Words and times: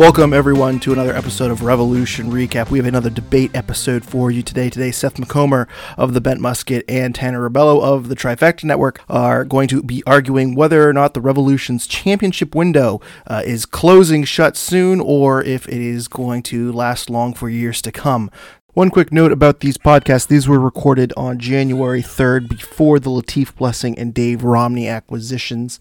Welcome, 0.00 0.32
everyone, 0.32 0.80
to 0.80 0.94
another 0.94 1.14
episode 1.14 1.50
of 1.50 1.60
Revolution 1.60 2.30
Recap. 2.30 2.70
We 2.70 2.78
have 2.78 2.86
another 2.86 3.10
debate 3.10 3.50
episode 3.52 4.02
for 4.02 4.30
you 4.30 4.42
today. 4.42 4.70
Today, 4.70 4.92
Seth 4.92 5.18
Macomber 5.18 5.68
of 5.98 6.14
the 6.14 6.22
Bent 6.22 6.40
Musket 6.40 6.86
and 6.88 7.14
Tanner 7.14 7.46
Rebelo 7.46 7.82
of 7.82 8.08
the 8.08 8.16
Trifecta 8.16 8.64
Network 8.64 9.02
are 9.10 9.44
going 9.44 9.68
to 9.68 9.82
be 9.82 10.02
arguing 10.06 10.54
whether 10.54 10.88
or 10.88 10.94
not 10.94 11.12
the 11.12 11.20
Revolution's 11.20 11.86
championship 11.86 12.54
window 12.54 13.02
uh, 13.26 13.42
is 13.44 13.66
closing 13.66 14.24
shut 14.24 14.56
soon 14.56 15.02
or 15.02 15.44
if 15.44 15.68
it 15.68 15.82
is 15.82 16.08
going 16.08 16.44
to 16.44 16.72
last 16.72 17.10
long 17.10 17.34
for 17.34 17.50
years 17.50 17.82
to 17.82 17.92
come. 17.92 18.30
One 18.72 18.88
quick 18.88 19.12
note 19.12 19.32
about 19.32 19.60
these 19.60 19.76
podcasts. 19.76 20.26
These 20.26 20.48
were 20.48 20.58
recorded 20.58 21.12
on 21.14 21.38
January 21.38 22.02
3rd 22.02 22.48
before 22.48 23.00
the 23.00 23.10
Latif 23.10 23.54
Blessing 23.54 23.98
and 23.98 24.14
Dave 24.14 24.44
Romney 24.44 24.88
acquisitions. 24.88 25.78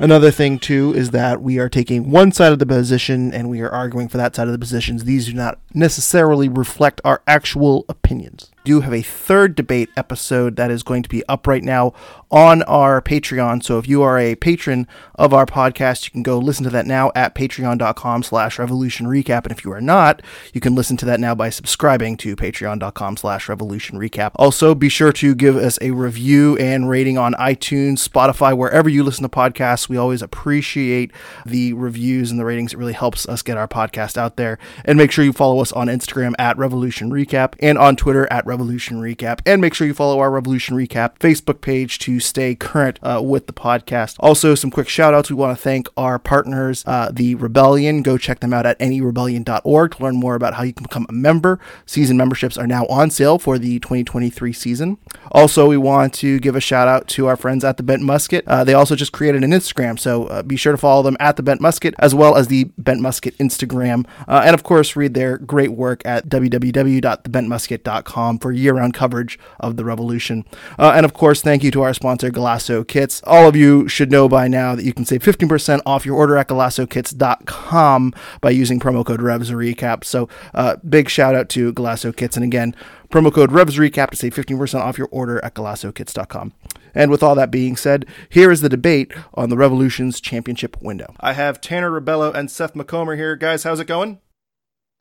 Another 0.00 0.30
thing 0.30 0.58
too 0.58 0.94
is 0.96 1.10
that 1.10 1.42
we 1.42 1.58
are 1.58 1.68
taking 1.68 2.10
one 2.10 2.32
side 2.32 2.52
of 2.52 2.58
the 2.58 2.64
position 2.64 3.34
and 3.34 3.50
we 3.50 3.60
are 3.60 3.68
arguing 3.68 4.08
for 4.08 4.16
that 4.16 4.34
side 4.34 4.48
of 4.48 4.52
the 4.52 4.58
positions. 4.58 5.04
These 5.04 5.26
do 5.26 5.34
not 5.34 5.58
necessarily 5.74 6.48
reflect 6.48 7.02
our 7.04 7.22
actual 7.26 7.84
opinions 7.86 8.49
do 8.64 8.80
have 8.80 8.92
a 8.92 9.02
third 9.02 9.54
debate 9.54 9.90
episode 9.96 10.56
that 10.56 10.70
is 10.70 10.82
going 10.82 11.02
to 11.02 11.08
be 11.08 11.24
up 11.28 11.46
right 11.46 11.62
now 11.62 11.92
on 12.30 12.62
our 12.64 13.02
Patreon. 13.02 13.62
So 13.62 13.78
if 13.78 13.88
you 13.88 14.02
are 14.02 14.18
a 14.18 14.36
patron 14.36 14.86
of 15.16 15.34
our 15.34 15.46
podcast, 15.46 16.04
you 16.04 16.10
can 16.10 16.22
go 16.22 16.38
listen 16.38 16.64
to 16.64 16.70
that 16.70 16.86
now 16.86 17.10
at 17.14 17.34
patreon.com 17.34 18.22
slash 18.22 18.58
revolution 18.58 19.06
recap. 19.06 19.42
And 19.42 19.52
if 19.52 19.64
you 19.64 19.72
are 19.72 19.80
not, 19.80 20.22
you 20.52 20.60
can 20.60 20.74
listen 20.74 20.96
to 20.98 21.06
that 21.06 21.18
now 21.18 21.34
by 21.34 21.50
subscribing 21.50 22.16
to 22.18 22.36
patreon.com 22.36 23.16
slash 23.16 23.48
revolution 23.48 23.98
recap. 23.98 24.32
Also, 24.36 24.74
be 24.74 24.88
sure 24.88 25.12
to 25.12 25.34
give 25.34 25.56
us 25.56 25.78
a 25.80 25.90
review 25.90 26.56
and 26.58 26.88
rating 26.88 27.18
on 27.18 27.34
iTunes, 27.34 28.06
Spotify, 28.06 28.56
wherever 28.56 28.88
you 28.88 29.02
listen 29.02 29.22
to 29.22 29.28
podcasts. 29.28 29.88
We 29.88 29.96
always 29.96 30.22
appreciate 30.22 31.12
the 31.44 31.72
reviews 31.72 32.30
and 32.30 32.38
the 32.38 32.44
ratings. 32.44 32.72
It 32.72 32.78
really 32.78 32.92
helps 32.92 33.28
us 33.28 33.42
get 33.42 33.56
our 33.56 33.68
podcast 33.68 34.16
out 34.16 34.36
there. 34.36 34.58
And 34.84 34.96
make 34.96 35.10
sure 35.10 35.24
you 35.24 35.32
follow 35.32 35.60
us 35.60 35.72
on 35.72 35.88
Instagram 35.88 36.34
at 36.38 36.56
revolution 36.58 37.10
recap 37.10 37.54
and 37.60 37.76
on 37.76 37.96
Twitter 37.96 38.30
at 38.30 38.46
Revolution 38.50 39.00
Recap. 39.00 39.40
And 39.46 39.60
make 39.60 39.74
sure 39.74 39.86
you 39.86 39.94
follow 39.94 40.18
our 40.18 40.30
Revolution 40.30 40.76
Recap 40.76 41.18
Facebook 41.18 41.60
page 41.60 42.00
to 42.00 42.18
stay 42.18 42.56
current 42.56 42.98
uh, 43.00 43.20
with 43.22 43.46
the 43.46 43.52
podcast. 43.52 44.16
Also, 44.18 44.56
some 44.56 44.72
quick 44.72 44.88
shout 44.88 45.14
outs. 45.14 45.30
We 45.30 45.36
want 45.36 45.56
to 45.56 45.62
thank 45.62 45.86
our 45.96 46.18
partners, 46.18 46.82
uh, 46.86 47.10
The 47.12 47.36
Rebellion. 47.36 48.02
Go 48.02 48.18
check 48.18 48.40
them 48.40 48.52
out 48.52 48.66
at 48.66 48.80
nerebellion.org 48.80 49.94
to 49.94 50.02
learn 50.02 50.16
more 50.16 50.34
about 50.34 50.54
how 50.54 50.64
you 50.64 50.72
can 50.72 50.82
become 50.82 51.06
a 51.08 51.12
member. 51.12 51.60
Season 51.86 52.16
memberships 52.16 52.58
are 52.58 52.66
now 52.66 52.86
on 52.86 53.10
sale 53.10 53.38
for 53.38 53.56
the 53.56 53.78
2023 53.78 54.52
season. 54.52 54.98
Also, 55.30 55.68
we 55.68 55.76
want 55.76 56.12
to 56.14 56.40
give 56.40 56.56
a 56.56 56.60
shout 56.60 56.88
out 56.88 57.06
to 57.08 57.28
our 57.28 57.36
friends 57.36 57.62
at 57.62 57.76
the 57.76 57.84
Bent 57.84 58.02
Musket. 58.02 58.42
Uh, 58.48 58.64
they 58.64 58.74
also 58.74 58.96
just 58.96 59.12
created 59.12 59.44
an 59.44 59.52
Instagram, 59.52 59.96
so 59.96 60.26
uh, 60.26 60.42
be 60.42 60.56
sure 60.56 60.72
to 60.72 60.78
follow 60.78 61.04
them 61.04 61.16
at 61.20 61.36
the 61.36 61.44
Bent 61.44 61.60
Musket 61.60 61.94
as 62.00 62.16
well 62.16 62.36
as 62.36 62.48
the 62.48 62.64
Bent 62.76 63.00
Musket 63.00 63.38
Instagram. 63.38 64.04
Uh, 64.26 64.42
and 64.44 64.54
of 64.54 64.64
course, 64.64 64.96
read 64.96 65.14
their 65.14 65.38
great 65.38 65.70
work 65.70 66.02
at 66.04 66.28
www.thebentmusket.com 66.28 68.39
for 68.40 68.52
year 68.52 68.74
round 68.74 68.94
coverage 68.94 69.38
of 69.58 69.76
the 69.76 69.84
revolution. 69.84 70.44
Uh, 70.78 70.92
and 70.94 71.04
of 71.04 71.12
course, 71.14 71.42
thank 71.42 71.62
you 71.62 71.70
to 71.70 71.82
our 71.82 71.94
sponsor, 71.94 72.30
Golaco 72.30 72.86
Kits. 72.86 73.22
All 73.24 73.48
of 73.48 73.56
you 73.56 73.88
should 73.88 74.10
know 74.10 74.28
by 74.28 74.48
now 74.48 74.74
that 74.74 74.84
you 74.84 74.92
can 74.92 75.04
save 75.04 75.22
15% 75.22 75.80
off 75.86 76.06
your 76.06 76.16
order 76.16 76.36
at 76.36 76.48
golacokits.com 76.48 78.14
by 78.40 78.50
using 78.50 78.80
promo 78.80 79.04
code 79.04 79.20
RevsRecap. 79.20 80.04
So, 80.04 80.28
uh, 80.54 80.76
big 80.88 81.08
shout 81.08 81.34
out 81.34 81.48
to 81.50 81.72
Golaco 81.72 82.14
Kits. 82.16 82.36
And 82.36 82.44
again, 82.44 82.74
promo 83.10 83.32
code 83.32 83.50
RevsRecap 83.50 84.10
to 84.10 84.16
save 84.16 84.34
15% 84.34 84.80
off 84.80 84.98
your 84.98 85.08
order 85.10 85.44
at 85.44 85.54
golacokits.com. 85.54 86.52
And 86.94 87.10
with 87.10 87.22
all 87.22 87.34
that 87.36 87.50
being 87.50 87.76
said, 87.76 88.06
here 88.28 88.50
is 88.50 88.60
the 88.60 88.68
debate 88.68 89.12
on 89.34 89.48
the 89.48 89.56
Revolution's 89.56 90.20
championship 90.20 90.80
window. 90.80 91.14
I 91.20 91.34
have 91.34 91.60
Tanner 91.60 91.90
Rebelo 91.90 92.34
and 92.34 92.50
Seth 92.50 92.74
Macomber 92.74 93.16
here. 93.16 93.36
Guys, 93.36 93.62
how's 93.62 93.80
it 93.80 93.86
going? 93.86 94.20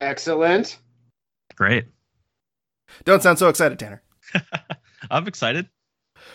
Excellent. 0.01 0.77
Great. 1.55 1.85
Don't 3.05 3.21
sound 3.23 3.39
so 3.39 3.49
excited, 3.49 3.79
Tanner. 3.79 4.01
I'm 5.11 5.27
excited. 5.27 5.67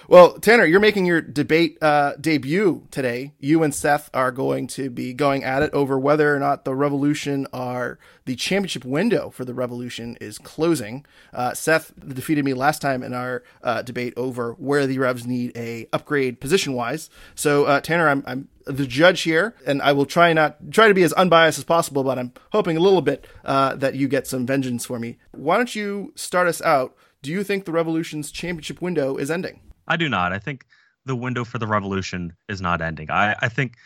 Well, 0.07 0.39
Tanner, 0.39 0.67
you're 0.67 0.81
making 0.81 1.07
your 1.07 1.23
debate 1.23 1.79
uh, 1.81 2.13
debut 2.21 2.87
today. 2.91 3.33
You 3.39 3.63
and 3.63 3.75
Seth 3.75 4.11
are 4.13 4.31
going 4.31 4.67
to 4.69 4.91
be 4.91 5.15
going 5.15 5.45
at 5.45 5.63
it 5.63 5.73
over 5.73 5.99
whether 5.99 6.35
or 6.35 6.39
not 6.39 6.67
the 6.67 6.75
Revolution 6.75 7.47
are 7.55 7.99
the 8.27 8.37
championship 8.37 8.85
window 8.85 9.31
for 9.31 9.47
the 9.47 9.55
Revolution 9.55 10.19
is 10.21 10.37
closing. 10.37 11.07
Uh, 11.33 11.55
Seth 11.55 11.93
defeated 12.07 12.45
me 12.45 12.53
last 12.53 12.83
time 12.83 13.03
in 13.03 13.15
our 13.15 13.45
uh, 13.63 13.81
debate 13.81 14.13
over 14.17 14.53
where 14.55 14.87
the 14.87 14.99
Revs 14.99 15.27
need 15.27 15.57
a 15.57 15.89
upgrade 15.91 16.39
position 16.39 16.75
wise. 16.75 17.09
So, 17.35 17.65
uh, 17.65 17.81
Tanner, 17.81 18.09
I'm, 18.09 18.23
I'm 18.27 18.49
the 18.67 18.87
judge 18.87 19.23
here, 19.23 19.55
and 19.67 19.81
I 19.81 19.93
will 19.93 20.07
try 20.07 20.35
not 20.35 20.71
try 20.71 20.89
to 20.89 20.95
be 20.95 21.03
as 21.03 21.13
unbiased 21.15 21.59
as 21.59 21.65
possible, 21.65 22.05
but 22.05 22.19
I'm 22.19 22.33
hoping 22.53 22.77
a 22.77 22.81
little 22.81 23.03
bit 23.03 23.27
uh, 23.45 23.75
that 23.77 23.95
you 23.95 24.09
get 24.09 24.27
some 24.27 24.45
vengeance 24.47 24.85
for 24.85 24.99
me. 24.99 25.17
Why 25.33 25.57
don't 25.57 25.75
you 25.75 26.13
start 26.15 26.47
us 26.47 26.61
out? 26.61 26.95
Do 27.23 27.31
you 27.31 27.43
think 27.43 27.65
the 27.65 27.73
Revolution's 27.73 28.31
championship 28.31 28.83
window 28.83 29.17
is 29.17 29.31
ending? 29.31 29.61
I 29.87 29.97
do 29.97 30.09
not. 30.09 30.33
I 30.33 30.39
think 30.39 30.67
the 31.05 31.17
window 31.17 31.45
for 31.45 31.59
the 31.59 31.67
revolution 31.67 32.33
is 32.49 32.61
not 32.61 32.81
ending. 32.81 33.11
I, 33.11 33.37
I 33.41 33.49
think 33.49 33.77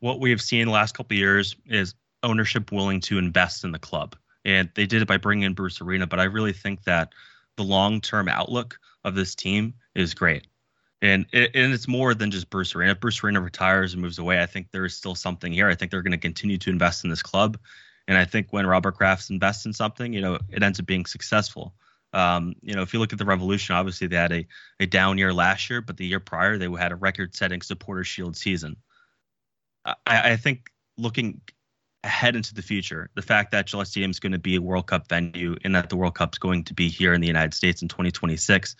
what 0.00 0.20
we 0.20 0.30
have 0.30 0.42
seen 0.42 0.66
the 0.66 0.72
last 0.72 0.96
couple 0.96 1.16
years 1.16 1.56
is 1.66 1.94
ownership 2.22 2.72
willing 2.72 3.00
to 3.00 3.18
invest 3.18 3.64
in 3.64 3.72
the 3.72 3.78
club. 3.78 4.16
And 4.44 4.68
they 4.74 4.86
did 4.86 5.02
it 5.02 5.08
by 5.08 5.16
bringing 5.16 5.44
in 5.44 5.54
Bruce 5.54 5.80
Arena, 5.80 6.06
but 6.06 6.20
I 6.20 6.24
really 6.24 6.52
think 6.52 6.84
that 6.84 7.12
the 7.56 7.62
long 7.62 8.00
term 8.00 8.28
outlook 8.28 8.78
of 9.04 9.14
this 9.14 9.34
team 9.34 9.74
is 9.94 10.14
great. 10.14 10.46
And, 11.00 11.26
it, 11.32 11.50
and 11.54 11.72
it's 11.72 11.88
more 11.88 12.14
than 12.14 12.30
just 12.30 12.48
Bruce 12.48 12.74
Arena. 12.74 12.92
If 12.92 13.00
Bruce 13.00 13.22
Arena 13.22 13.40
retires 13.40 13.92
and 13.92 14.02
moves 14.02 14.18
away, 14.18 14.40
I 14.40 14.46
think 14.46 14.68
there 14.70 14.84
is 14.84 14.96
still 14.96 15.16
something 15.16 15.52
here. 15.52 15.68
I 15.68 15.74
think 15.74 15.90
they're 15.90 16.02
going 16.02 16.12
to 16.12 16.18
continue 16.18 16.58
to 16.58 16.70
invest 16.70 17.02
in 17.02 17.10
this 17.10 17.22
club. 17.22 17.58
And 18.08 18.16
I 18.16 18.24
think 18.24 18.48
when 18.50 18.66
Robert 18.66 18.96
Kraft 18.96 19.30
invests 19.30 19.66
in 19.66 19.72
something, 19.72 20.12
you 20.12 20.20
know, 20.20 20.38
it 20.50 20.62
ends 20.62 20.78
up 20.78 20.86
being 20.86 21.06
successful. 21.06 21.74
Um, 22.12 22.54
you 22.62 22.74
know, 22.74 22.82
if 22.82 22.92
you 22.92 23.00
look 23.00 23.12
at 23.12 23.18
the 23.18 23.24
Revolution, 23.24 23.74
obviously 23.74 24.06
they 24.06 24.16
had 24.16 24.32
a, 24.32 24.46
a 24.80 24.86
down 24.86 25.18
year 25.18 25.32
last 25.32 25.70
year, 25.70 25.80
but 25.80 25.96
the 25.96 26.06
year 26.06 26.20
prior 26.20 26.58
they 26.58 26.70
had 26.70 26.92
a 26.92 26.96
record 26.96 27.34
setting 27.34 27.62
supporter 27.62 28.04
shield 28.04 28.36
season. 28.36 28.76
I, 29.84 29.94
I 30.06 30.36
think 30.36 30.70
looking 30.98 31.40
ahead 32.04 32.36
into 32.36 32.54
the 32.54 32.62
future, 32.62 33.10
the 33.14 33.22
fact 33.22 33.52
that 33.52 33.66
Gillette 33.66 33.88
Stadium 33.88 34.10
is 34.10 34.20
going 34.20 34.32
to 34.32 34.38
be 34.38 34.56
a 34.56 34.62
World 34.62 34.86
Cup 34.86 35.08
venue 35.08 35.56
and 35.64 35.74
that 35.74 35.88
the 35.88 35.96
World 35.96 36.14
Cup 36.14 36.34
is 36.34 36.38
going 36.38 36.64
to 36.64 36.74
be 36.74 36.88
here 36.88 37.14
in 37.14 37.20
the 37.20 37.26
United 37.26 37.54
States 37.54 37.82
in 37.82 37.88
2026, 37.88 38.76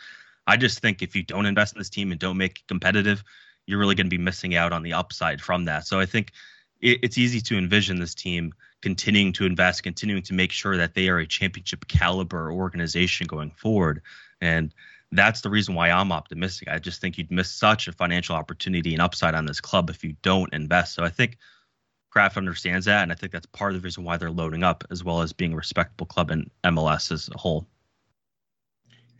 I 0.46 0.56
just 0.56 0.80
think 0.80 1.02
if 1.02 1.14
you 1.14 1.22
don't 1.22 1.46
invest 1.46 1.74
in 1.74 1.78
this 1.78 1.90
team 1.90 2.10
and 2.10 2.20
don't 2.20 2.36
make 2.36 2.58
it 2.58 2.68
competitive, 2.68 3.22
you're 3.66 3.78
really 3.78 3.94
going 3.94 4.06
to 4.06 4.16
be 4.16 4.22
missing 4.22 4.56
out 4.56 4.72
on 4.72 4.82
the 4.82 4.92
upside 4.92 5.40
from 5.40 5.66
that. 5.66 5.86
So 5.86 6.00
I 6.00 6.06
think 6.06 6.32
it, 6.80 6.98
it's 7.02 7.18
easy 7.18 7.40
to 7.42 7.56
envision 7.56 8.00
this 8.00 8.14
team 8.14 8.52
continuing 8.82 9.32
to 9.34 9.46
invest, 9.46 9.82
continuing 9.82 10.22
to 10.22 10.34
make 10.34 10.52
sure 10.52 10.76
that 10.76 10.94
they 10.94 11.08
are 11.08 11.18
a 11.18 11.26
championship 11.26 11.86
caliber 11.88 12.52
organization 12.52 13.26
going 13.26 13.50
forward. 13.50 14.02
And 14.40 14.74
that's 15.12 15.40
the 15.40 15.50
reason 15.50 15.74
why 15.74 15.90
I'm 15.90 16.12
optimistic. 16.12 16.68
I 16.68 16.78
just 16.78 17.00
think 17.00 17.16
you'd 17.16 17.30
miss 17.30 17.50
such 17.50 17.88
a 17.88 17.92
financial 17.92 18.34
opportunity 18.34 18.92
and 18.92 19.02
upside 19.02 19.34
on 19.34 19.46
this 19.46 19.60
club 19.60 19.88
if 19.88 20.02
you 20.02 20.16
don't 20.22 20.52
invest. 20.52 20.94
So 20.94 21.04
I 21.04 21.10
think 21.10 21.38
Kraft 22.10 22.36
understands 22.36 22.86
that, 22.86 23.02
and 23.02 23.12
I 23.12 23.14
think 23.14 23.32
that's 23.32 23.46
part 23.46 23.74
of 23.74 23.80
the 23.80 23.84
reason 23.86 24.04
why 24.04 24.18
they're 24.18 24.30
loading 24.30 24.62
up, 24.62 24.84
as 24.90 25.02
well 25.02 25.22
as 25.22 25.32
being 25.32 25.54
a 25.54 25.56
respectable 25.56 26.06
club 26.06 26.30
in 26.30 26.50
MLS 26.64 27.10
as 27.10 27.30
a 27.34 27.38
whole. 27.38 27.66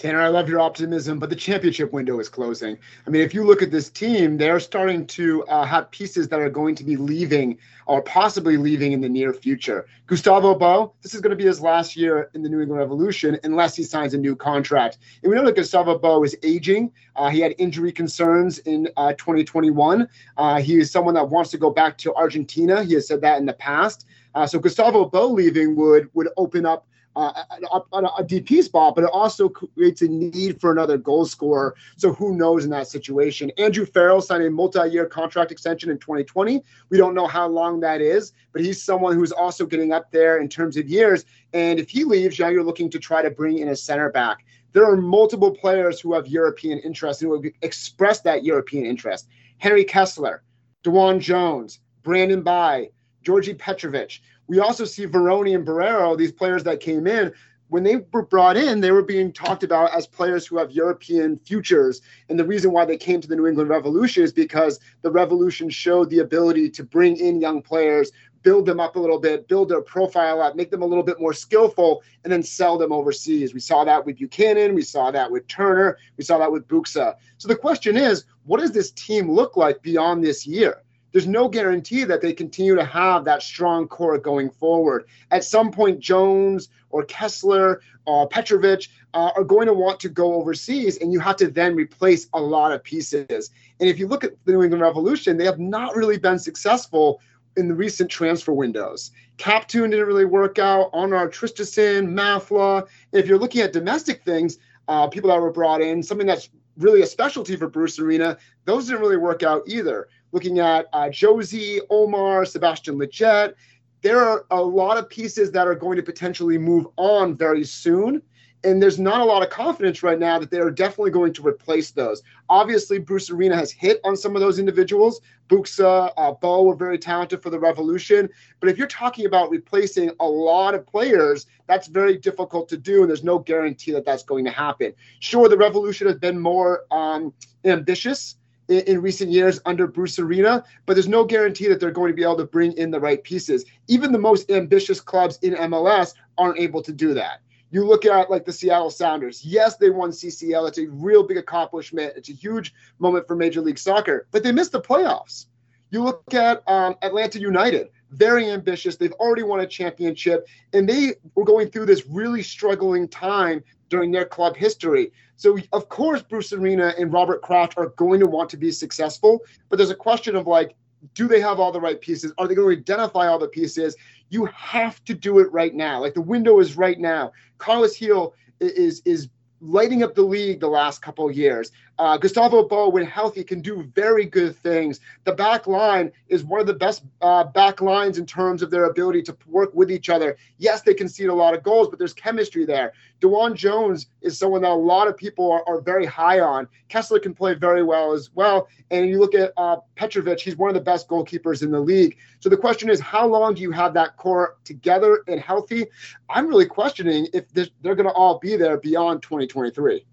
Tanner, 0.03 0.21
I 0.21 0.27
love 0.27 0.49
your 0.49 0.59
optimism, 0.59 1.21
but 1.21 1.31
the 1.31 1.37
championship 1.37 1.93
window 1.93 2.19
is 2.19 2.29
closing. 2.29 2.77
I 3.07 3.11
mean, 3.11 3.23
if 3.23 3.33
you 3.33 3.45
look 3.45 3.63
at 3.63 3.71
this 3.71 3.89
team, 3.89 4.37
they're 4.37 4.59
starting 4.59 5.07
to 5.07 5.45
uh, 5.45 5.65
have 5.65 5.93
pieces 5.93 6.27
that 6.27 6.41
are 6.41 6.51
going 6.51 6.75
to 6.75 6.83
be 6.83 6.97
leaving 6.97 7.57
or 7.87 8.03
possibly 8.03 8.57
leaving 8.57 8.91
in 8.91 9.01
the 9.01 9.09
near 9.09 9.33
future. 9.33 9.87
Gustavo 10.09 10.57
Bo, 10.57 10.93
this 11.03 11.15
is 11.15 11.21
going 11.21 11.31
to 11.31 11.37
be 11.37 11.45
his 11.45 11.61
last 11.61 11.95
year 11.95 12.31
in 12.35 12.43
the 12.43 12.49
New 12.49 12.61
England 12.61 12.81
Revolution 12.81 13.39
unless 13.45 13.77
he 13.77 13.85
signs 13.85 14.13
a 14.13 14.19
new 14.19 14.35
contract. 14.35 14.99
And 15.23 15.31
we 15.31 15.37
know 15.37 15.45
that 15.45 15.55
Gustavo 15.55 15.97
Bo 15.97 16.25
is 16.25 16.37
aging. 16.43 16.91
Uh, 17.15 17.29
he 17.29 17.39
had 17.39 17.55
injury 17.59 17.93
concerns 17.93 18.59
in 18.59 18.89
uh, 18.97 19.13
2021. 19.13 20.09
Uh, 20.37 20.61
he 20.61 20.81
is 20.81 20.91
someone 20.91 21.15
that 21.15 21.29
wants 21.29 21.53
to 21.53 21.59
go 21.59 21.71
back 21.71 21.97
to 21.99 22.13
Argentina. 22.17 22.83
He 22.83 22.95
has 22.95 23.07
said 23.07 23.21
that 23.21 23.39
in 23.39 23.47
the 23.47 23.53
past. 23.53 24.05
Uh, 24.35 24.49
so 24.49 24.59
Gustavo 24.59 25.05
Bo 25.05 25.29
leaving 25.29 25.77
would 25.77 26.11
would 26.13 26.29
open 26.37 26.67
up 26.67 26.89
uh, 27.17 27.45
a, 27.93 27.99
a, 27.99 28.25
DP 28.25 28.63
spot, 28.63 28.95
but 28.95 29.05
it 29.05 29.11
also 29.13 29.49
creates 29.49 30.03
a 30.03 30.09
need 30.09 30.61
for 30.61 30.73
another 30.73 30.97
goal 30.97 31.27
scorer. 31.27 31.75
So 31.97 32.13
who 32.13 32.35
knows 32.35 32.65
in 32.65 32.71
that 32.71 32.89
situation? 32.89 33.51
Andrew 33.59 33.85
Farrell 33.85 34.23
signed 34.23 34.45
a 34.45 34.51
multi-year 34.51 35.07
contract 35.07 35.53
extension 35.53 35.91
in 35.91 35.99
2020. 35.99 36.63
We 36.89 36.97
don't 36.97 37.15
know 37.15 37.27
how 37.27 37.49
long 37.49 37.81
that 37.81 38.01
is, 38.01 38.33
but 38.53 38.63
he's 38.63 38.83
someone 38.83 39.15
who's 39.15 39.33
also 39.33 39.67
getting 39.67 39.93
up 39.93 40.11
there 40.11 40.39
in 40.39 40.49
terms 40.49 40.77
of 40.77 40.89
years. 40.89 41.25
And 41.53 41.79
if 41.79 41.91
he 41.91 42.05
leaves, 42.05 42.39
now 42.39 42.49
you're 42.49 42.65
looking 42.65 42.91
to 42.91 42.99
try 42.99 43.21
to 43.23 43.31
bring 43.31 43.59
in 43.59 43.69
a 43.69 43.77
center 43.77 44.11
back. 44.11 44.45
There 44.73 44.91
are 44.91 44.97
multiple 44.97 45.51
players 45.51 46.01
who 46.01 46.15
have 46.15 46.27
European 46.27 46.79
interest 46.79 47.21
and 47.21 47.29
who 47.29 47.43
have 47.43 47.53
expressed 47.61 48.25
that 48.25 48.43
European 48.43 48.87
interest. 48.87 49.29
Henry 49.59 49.85
Kessler, 49.85 50.43
DeJuan 50.83 51.21
Jones, 51.21 51.81
Brandon 52.03 52.43
Bye, 52.43 52.89
Djordje 53.25 53.57
Petrovic. 53.57 54.21
We 54.49 54.61
also 54.61 54.85
see 54.85 55.07
Vrioni 55.07 55.55
and 55.55 55.67
Borrero, 55.67 56.17
these 56.17 56.33
players 56.33 56.65
that 56.65 56.81
came 56.81 57.07
in. 57.07 57.33
When 57.69 57.85
they 57.85 58.05
were 58.13 58.27
brought 58.27 58.59
in, 58.59 58.81
they 58.81 58.93
were 58.93 59.03
being 59.03 59.33
talked 59.33 59.63
about 59.63 59.95
as 59.95 60.07
players 60.07 60.47
who 60.47 60.59
have 60.59 60.73
European 60.73 61.39
futures. 61.39 62.03
And 62.29 62.39
the 62.39 62.45
reason 62.45 62.71
why 62.71 62.85
they 62.85 62.99
came 62.99 63.23
to 63.23 63.29
the 63.29 63.37
New 63.37 63.47
England 63.47 63.71
Revolution 63.71 64.23
is 64.23 64.33
because 64.33 64.79
the 65.01 65.11
Revolution 65.11 65.71
showed 65.71 66.11
the 66.11 66.19
ability 66.19 66.69
to 66.69 66.85
bring 66.85 67.17
in 67.17 67.41
young 67.41 67.63
players, 67.63 68.13
build 68.43 68.67
them 68.67 68.79
up 68.79 68.97
a 68.97 68.99
little 68.99 69.19
bit, 69.19 69.49
build 69.49 69.71
their 69.71 69.81
profile 69.81 70.43
up, 70.43 70.55
make 70.55 70.71
them 70.71 70.83
a 70.83 70.87
little 70.87 71.05
bit 71.05 71.19
more 71.19 71.33
skillful, 71.33 72.03
and 72.25 72.33
then 72.33 72.43
sell 72.43 72.77
them 72.77 72.93
overseas. 72.93 73.55
We 73.55 73.61
saw 73.61 73.85
that 73.85 74.05
with 74.05 74.19
Buchanan, 74.19 74.75
we 74.75 74.83
saw 74.83 75.11
that 75.11 75.31
with 75.31 75.47
Turner, 75.47 75.97
we 76.19 76.25
saw 76.25 76.39
that 76.39 76.53
with 76.53 76.69
Buksa. 76.69 77.15
So 77.39 77.49
the 77.49 77.57
question 77.57 77.97
is, 77.97 78.25
what 78.45 78.61
does 78.61 78.73
this 78.73 78.91
team 78.91 79.31
look 79.31 79.57
like 79.57 79.81
beyond 79.81 80.23
this 80.23 80.47
year? 80.47 80.83
There's 81.13 81.27
no 81.27 81.49
guarantee 81.49 82.05
that 82.05 82.21
they 82.23 82.33
continue 82.33 82.75
to 82.75 82.85
have 82.85 83.25
that 83.27 83.43
strong 83.43 83.87
core 83.87 84.19
going 84.19 84.51
forward. 84.51 85.05
At 85.31 85.45
some 85.45 85.71
point, 85.71 86.01
Jones 86.01 86.69
or 86.91 87.05
Kessler 87.05 87.83
or 88.07 88.29
Petrovic 88.29 88.89
uh, 89.15 89.31
are 89.37 89.45
going 89.45 89.67
to 89.67 89.75
want 89.75 90.01
to 90.01 90.09
go 90.09 90.35
overseas, 90.35 90.97
and 90.97 91.13
you 91.13 91.21
have 91.21 91.37
to 91.37 91.49
then 91.49 91.75
replace 91.75 92.29
a 92.33 92.41
lot 92.41 92.73
of 92.73 92.83
pieces. 92.83 93.51
And 93.79 93.89
if 93.89 93.99
you 93.99 94.09
look 94.09 94.25
at 94.25 94.33
the 94.45 94.53
New 94.53 94.63
England 94.63 94.83
Revolution, 94.83 95.37
they 95.37 95.45
have 95.45 95.59
not 95.59 95.95
really 95.95 96.19
been 96.19 96.39
successful 96.39 97.21
in 97.57 97.69
the 97.69 97.75
recent 97.75 98.11
transfer 98.11 98.53
windows. 98.53 99.11
Kaptoum 99.37 99.91
didn't 99.91 100.07
really 100.07 100.25
work 100.25 100.59
out. 100.59 100.91
Arnor 100.93 101.29
Traustason, 101.29 102.09
Mafla. 102.09 102.87
If 103.13 103.27
you're 103.27 103.39
looking 103.39 103.61
at 103.61 103.73
domestic 103.73 104.25
things, 104.25 104.59
uh, 104.89 105.09
people 105.09 105.29
that 105.31 105.41
were 105.41 105.53
brought 105.53 105.83
in, 105.83 106.03
something 106.03 106.27
that's 106.27 106.49
really 106.79 107.03
a 107.03 107.07
specialty 107.07 107.57
for 107.57 107.69
Bruce 107.69 107.99
Arena, 107.99 108.39
those 108.65 108.87
didn't 108.87 109.03
really 109.03 109.19
work 109.19 109.43
out 109.43 109.63
either 109.67 110.09
looking 110.33 110.59
at 110.59 110.87
uh, 110.93 111.05
Jozy, 111.05 111.81
Omar, 111.91 112.45
Sebastian 112.45 112.99
Lletget. 112.99 113.55
There 114.01 114.21
are 114.21 114.47
a 114.51 114.61
lot 114.61 114.99
of 114.99 115.09
pieces 115.09 115.53
that 115.53 115.69
are 115.69 115.77
going 115.77 115.97
to 115.97 116.03
potentially 116.03 116.59
move 116.59 116.89
on 116.97 117.37
very 117.37 117.65
soon. 117.65 118.23
And 118.65 118.81
there's 118.81 118.99
not 118.99 119.21
a 119.21 119.25
lot 119.25 119.43
of 119.43 119.51
confidence 119.51 120.05
right 120.05 120.19
now 120.19 120.39
that 120.39 120.51
they 120.51 120.61
are 120.61 120.71
definitely 120.71 121.11
going 121.11 121.33
to 121.35 121.47
replace 121.47 121.91
those. 121.91 122.23
Obviously, 122.49 122.99
Bruce 122.99 123.29
Arena 123.29 123.57
has 123.57 123.73
hit 123.73 124.01
on 124.05 124.17
some 124.17 124.37
of 124.37 124.41
those 124.41 124.61
individuals. 124.61 125.21
Buksa, 125.49 126.13
uh, 126.17 126.33
Bo 126.33 126.63
were 126.63 126.77
very 126.77 126.97
talented 126.97 127.43
for 127.43 127.51
the 127.51 127.59
Revolution. 127.59 128.29
But 128.61 128.69
if 128.69 128.79
you're 128.79 128.87
talking 128.87 129.27
about 129.27 129.51
replacing 129.51 130.13
a 130.21 130.27
lot 130.27 130.75
of 130.75 130.87
players, 130.87 131.47
that's 131.67 131.89
very 131.89 132.17
difficult 132.17 132.69
to 132.69 132.77
do. 132.77 133.01
And 133.01 133.11
there's 133.11 133.25
no 133.25 133.41
guarantee 133.41 133.91
that 133.93 134.05
that's 134.05 134.23
going 134.23 134.45
to 134.45 134.53
happen. 134.53 134.93
Sure, 135.19 135.49
the 135.49 135.57
Revolution 135.57 136.07
has 136.07 136.19
been 136.19 136.39
more 136.39 136.85
um, 136.93 137.35
ambitious 137.65 138.37
in, 138.69 138.81
in, 138.81 139.03
recent 139.03 139.31
years 139.31 139.61
under 139.67 139.87
Bruce 139.87 140.19
Arena, 140.19 140.65
but 140.87 140.95
there's 140.95 141.09
no 141.09 141.25
guarantee 141.25 141.69
that 141.69 141.81
they're 141.81 141.91
going 141.91 142.11
to 142.11 142.17
be 142.17 142.23
able 142.23 142.37
to 142.37 142.45
bring 142.45 142.73
in 142.73 142.91
the 142.91 143.01
right 143.01 143.23
pieces. 143.23 143.65
Even 143.89 144.13
the 144.13 144.19
most 144.19 144.51
ambitious 144.51 145.01
clubs 145.01 145.39
in 145.43 145.55
MLS 145.55 146.15
aren't 146.39 146.59
able 146.59 146.83
to 146.83 146.93
do 146.93 147.15
that. 147.15 147.41
You 147.71 147.87
look 147.87 148.05
at 148.05 148.31
like 148.31 148.45
the 148.45 148.53
Seattle 148.53 148.91
Sounders. 148.91 149.45
Yes, 149.45 149.77
they 149.77 149.91
won 149.91 150.11
CCL. 150.11 150.69
It's 150.69 150.79
a 150.79 150.89
real 150.89 151.23
big 151.23 151.39
accomplishment. 151.39 152.13
It's 152.17 152.29
a 152.29 152.35
huge 152.35 152.75
moment 152.99 153.27
for 153.27 153.35
Major 153.35 153.63
League 153.63 153.79
Soccer, 153.79 154.27
but 154.31 154.43
they 154.43 154.53
missed 154.53 154.73
the 154.73 154.81
playoffs. 154.81 155.47
You 155.91 156.03
look 156.03 156.35
at 156.35 156.63
um, 156.69 156.97
Atlanta 157.03 157.39
United 157.39 157.89
very 158.13 158.51
ambitious. 158.51 158.97
They've 158.97 159.13
already 159.13 159.43
won 159.43 159.61
a 159.61 159.67
championship, 159.67 160.47
and 160.73 160.89
they 160.89 161.15
were 161.35 161.45
going 161.45 161.71
through 161.71 161.87
this 161.87 162.07
really 162.07 162.43
struggling 162.43 163.09
time 163.09 163.65
during 163.93 164.11
their 164.11 164.25
club 164.25 164.57
history. 164.57 165.13
So, 165.37 165.59
of 165.75 165.91
course, 165.91 166.23
Bruce 166.23 166.51
Arena 166.55 166.95
and 166.99 167.13
Robert 167.13 167.43
Kraft 167.43 167.75
are 167.77 167.91
going 167.91 168.21
to 168.21 168.27
want 168.27 168.49
to 168.51 168.57
be 168.57 168.73
successful, 168.73 169.41
but 169.69 169.77
there's 169.77 169.91
a 169.91 169.95
question 170.09 170.35
of 170.35 170.47
like, 170.47 170.75
do 171.13 171.29
they 171.29 171.43
have 171.43 171.61
all 171.61 171.71
the 171.71 171.81
right 171.81 172.01
pieces? 172.01 172.33
Are 172.39 172.49
they 172.49 172.55
going 172.55 172.75
to 172.75 172.81
identify 172.81 173.27
all 173.27 173.39
the 173.39 173.49
pieces? 173.49 173.95
You 174.31 174.47
have 174.47 175.05
to 175.05 175.13
do 175.13 175.41
it 175.41 175.53
right 175.53 175.75
now. 175.75 176.01
Like 176.01 176.15
the 176.15 176.23
window 176.23 176.59
is 176.59 176.75
right 176.75 176.99
now. 176.99 177.33
Carlos 177.59 177.99
Gil 177.99 178.35
is 178.61 179.03
is 179.05 179.29
lighting 179.61 180.03
up 180.03 180.15
the 180.15 180.23
league 180.23 180.61
the 180.61 180.69
last 180.69 181.03
couple 181.03 181.31
years. 181.31 181.71
Uh, 181.99 182.17
Gustavo 182.17 182.67
Bo, 182.67 182.89
when 182.89 183.05
healthy, 183.05 183.45
can 183.45 183.61
do 183.61 183.83
very 183.95 184.25
good 184.25 184.57
things. 184.57 185.01
The 185.25 185.33
back 185.33 185.67
line 185.67 186.11
is 186.29 186.43
one 186.43 186.61
of 186.61 186.67
the 186.67 186.75
best 186.75 187.05
uh, 187.21 187.45
back 187.45 187.81
lines 187.83 188.19
in 188.19 188.25
terms 188.25 188.63
of 188.63 188.71
their 188.71 188.87
ability 188.87 189.23
to 189.25 189.37
work 189.47 189.75
with 189.75 189.91
each 189.91 190.09
other. 190.09 190.37
Yes, 190.59 190.83
they 190.83 190.95
concede 190.95 191.29
a 191.29 191.35
lot 191.35 191.55
of 191.55 191.63
goals, 191.63 191.89
but 191.89 191.99
there's 191.99 192.15
chemistry 192.15 192.65
there. 192.65 192.93
DeJuan 193.21 193.55
Jones 193.55 194.07
is 194.23 194.39
someone 194.39 194.63
that 194.63 194.71
a 194.71 194.75
lot 194.75 195.07
of 195.07 195.17
people 195.17 195.53
are, 195.53 195.63
are, 195.69 195.81
very 195.81 196.07
high 196.07 196.41
on. 196.41 196.67
Kessler 196.89 197.19
can 197.19 197.35
play 197.35 197.55
very 197.55 197.83
well 197.83 198.13
as 198.13 198.31
well. 198.35 198.69
And 198.91 199.09
you 199.09 199.19
look 199.19 199.35
at 199.35 199.53
uh, 199.57 199.77
Petrovic, 199.97 200.41
he's 200.41 200.57
one 200.57 200.71
of 200.71 200.75
the 200.75 200.81
best 200.81 201.09
goalkeepers 201.09 201.63
in 201.63 201.71
the 201.71 201.81
league. 201.81 202.17
So 202.41 202.49
the 202.49 202.57
question 202.57 202.89
is, 202.89 203.01
how 203.01 203.27
long 203.27 203.55
do 203.55 203.63
you 203.63 203.71
have 203.71 203.95
that 203.95 204.17
core 204.17 204.57
together 204.65 205.23
and 205.29 205.39
healthy? 205.39 205.87
I'm 206.31 206.49
really 206.49 206.67
questioning 206.67 207.29
if 207.33 207.53
they're 207.53 207.95
going 207.95 208.09
to 208.09 208.13
all 208.13 208.39
be 208.39 208.57
there 208.57 208.79
beyond 208.79 209.23
2023 209.23 210.05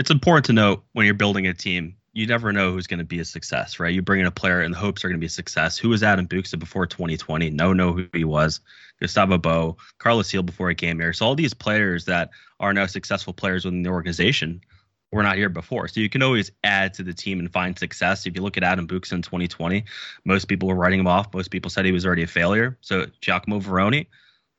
it's 0.00 0.10
important 0.10 0.46
to 0.46 0.54
note 0.54 0.82
when 0.92 1.04
you're 1.04 1.14
building 1.14 1.46
a 1.46 1.52
team, 1.52 1.94
you 2.14 2.26
never 2.26 2.54
know 2.54 2.72
who's 2.72 2.86
going 2.86 3.00
to 3.00 3.04
be 3.04 3.20
a 3.20 3.24
success, 3.24 3.78
right? 3.78 3.94
You 3.94 4.00
bring 4.00 4.20
in 4.20 4.26
a 4.26 4.30
player 4.30 4.62
and 4.62 4.72
the 4.72 4.78
hopes 4.78 5.04
are 5.04 5.08
going 5.08 5.18
to 5.18 5.20
be 5.20 5.26
a 5.26 5.28
success. 5.28 5.76
Who 5.76 5.90
was 5.90 6.02
Adam 6.02 6.26
Buksa 6.26 6.58
before 6.58 6.86
2020? 6.86 7.50
No, 7.50 7.74
know 7.74 7.92
who 7.92 8.06
he 8.14 8.24
was. 8.24 8.60
Gustavo 8.98 9.36
Bo, 9.36 9.76
Carlos 9.98 10.32
Gil 10.32 10.42
before 10.42 10.70
he 10.70 10.74
came 10.74 10.98
here. 10.98 11.12
So 11.12 11.26
all 11.26 11.34
these 11.34 11.52
players 11.52 12.06
that 12.06 12.30
are 12.60 12.72
now 12.72 12.86
successful 12.86 13.34
players 13.34 13.66
within 13.66 13.82
the 13.82 13.90
organization 13.90 14.62
were 15.12 15.22
not 15.22 15.36
here 15.36 15.50
before. 15.50 15.86
So 15.88 16.00
you 16.00 16.08
can 16.08 16.22
always 16.22 16.50
add 16.64 16.94
to 16.94 17.02
the 17.02 17.12
team 17.12 17.38
and 17.38 17.52
find 17.52 17.78
success. 17.78 18.24
If 18.24 18.34
you 18.34 18.40
look 18.40 18.56
at 18.56 18.64
Adam 18.64 18.88
Buksa 18.88 19.12
in 19.12 19.20
2020, 19.20 19.84
most 20.24 20.48
people 20.48 20.66
were 20.66 20.74
writing 20.74 21.00
him 21.00 21.08
off. 21.08 21.34
Most 21.34 21.50
people 21.50 21.70
said 21.70 21.84
he 21.84 21.92
was 21.92 22.06
already 22.06 22.22
a 22.22 22.26
failure. 22.26 22.78
So 22.80 23.04
Giacomo 23.20 23.60
Vrioni, 23.60 24.06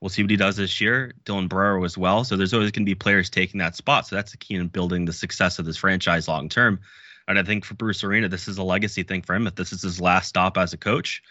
We'll 0.02 0.10
see 0.10 0.24
what 0.24 0.32
he 0.32 0.38
does 0.38 0.56
this 0.58 0.82
year. 0.82 1.14
Dylan 1.26 1.48
Borrero 1.48 1.86
as 1.86 1.98
well. 1.98 2.24
So 2.24 2.36
there's 2.36 2.54
always 2.54 2.72
going 2.72 2.86
to 2.86 2.90
be 2.90 2.96
players 2.96 3.30
taking 3.30 3.60
that 3.60 3.76
spot. 3.76 4.08
So 4.08 4.16
that's 4.16 4.32
the 4.32 4.38
key 4.38 4.56
in 4.56 4.68
building 4.68 5.06
the 5.06 5.14
success 5.14 5.60
of 5.60 5.66
this 5.66 5.78
franchise 5.78 6.28
long 6.28 6.50
term. 6.50 6.80
And 7.28 7.38
I 7.38 7.44
think 7.44 7.64
for 7.64 7.76
Bruce 7.76 8.04
Arena, 8.04 8.28
this 8.28 8.48
is 8.48 8.58
a 8.58 8.64
legacy 8.64 9.04
thing 9.04 9.22
for 9.22 9.36
him. 9.36 9.46
If 9.46 9.56
this 9.56 9.72
is 9.72 9.84
his 9.84 10.02
last 10.02 10.28
stop 10.28 10.58
as 10.58 10.74
a 10.74 10.78
coach, 10.78 11.22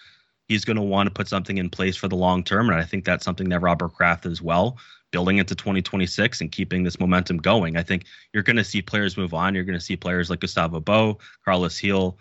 he's 0.47 0.65
going 0.65 0.77
to 0.77 0.83
want 0.83 1.09
to 1.09 1.13
put 1.13 1.29
something 1.29 1.59
in 1.59 1.69
place 1.69 1.97
for 1.97 2.07
the 2.07 2.17
long 2.17 2.45
term. 2.45 2.71
And 2.71 2.79
I 2.79 2.85
think 2.85 3.05
that's 3.05 3.25
something 3.25 3.49
that 3.49 3.61
Robert 3.61 3.93
Kraft 3.95 4.25
as 4.25 4.41
well, 4.41 4.79
building 5.11 5.39
into 5.39 5.57
2026 5.57 6.41
and 6.41 6.53
keeping 6.53 6.85
this 6.85 7.01
momentum 7.01 7.39
going. 7.39 7.77
I 7.77 7.83
think 7.83 8.05
you're 8.33 8.45
going 8.45 8.57
to 8.57 8.65
see 8.65 8.83
players 8.83 9.17
move 9.17 9.35
on. 9.35 9.55
You're 9.55 9.65
going 9.65 9.79
to 9.79 9.85
see 9.85 9.97
players 9.97 10.31
like 10.31 10.41
Gustavo 10.41 10.79
Bo, 10.79 11.19
Carlos 11.45 11.79
Gil, 11.81 12.19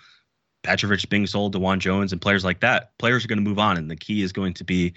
Petrovich 0.63 1.07
being 1.09 1.27
sold, 1.27 1.53
DeJuan 1.53 1.77
Jones, 1.77 2.12
and 2.12 2.19
players 2.19 2.43
like 2.43 2.62
that. 2.62 2.97
Players 2.97 3.23
are 3.23 3.27
going 3.27 3.43
to 3.43 3.47
move 3.47 3.59
on. 3.59 3.77
And 3.77 3.89
the 3.89 3.95
key 3.95 4.23
is 4.23 4.31
going 4.31 4.55
to 4.55 4.63
be 4.63 4.93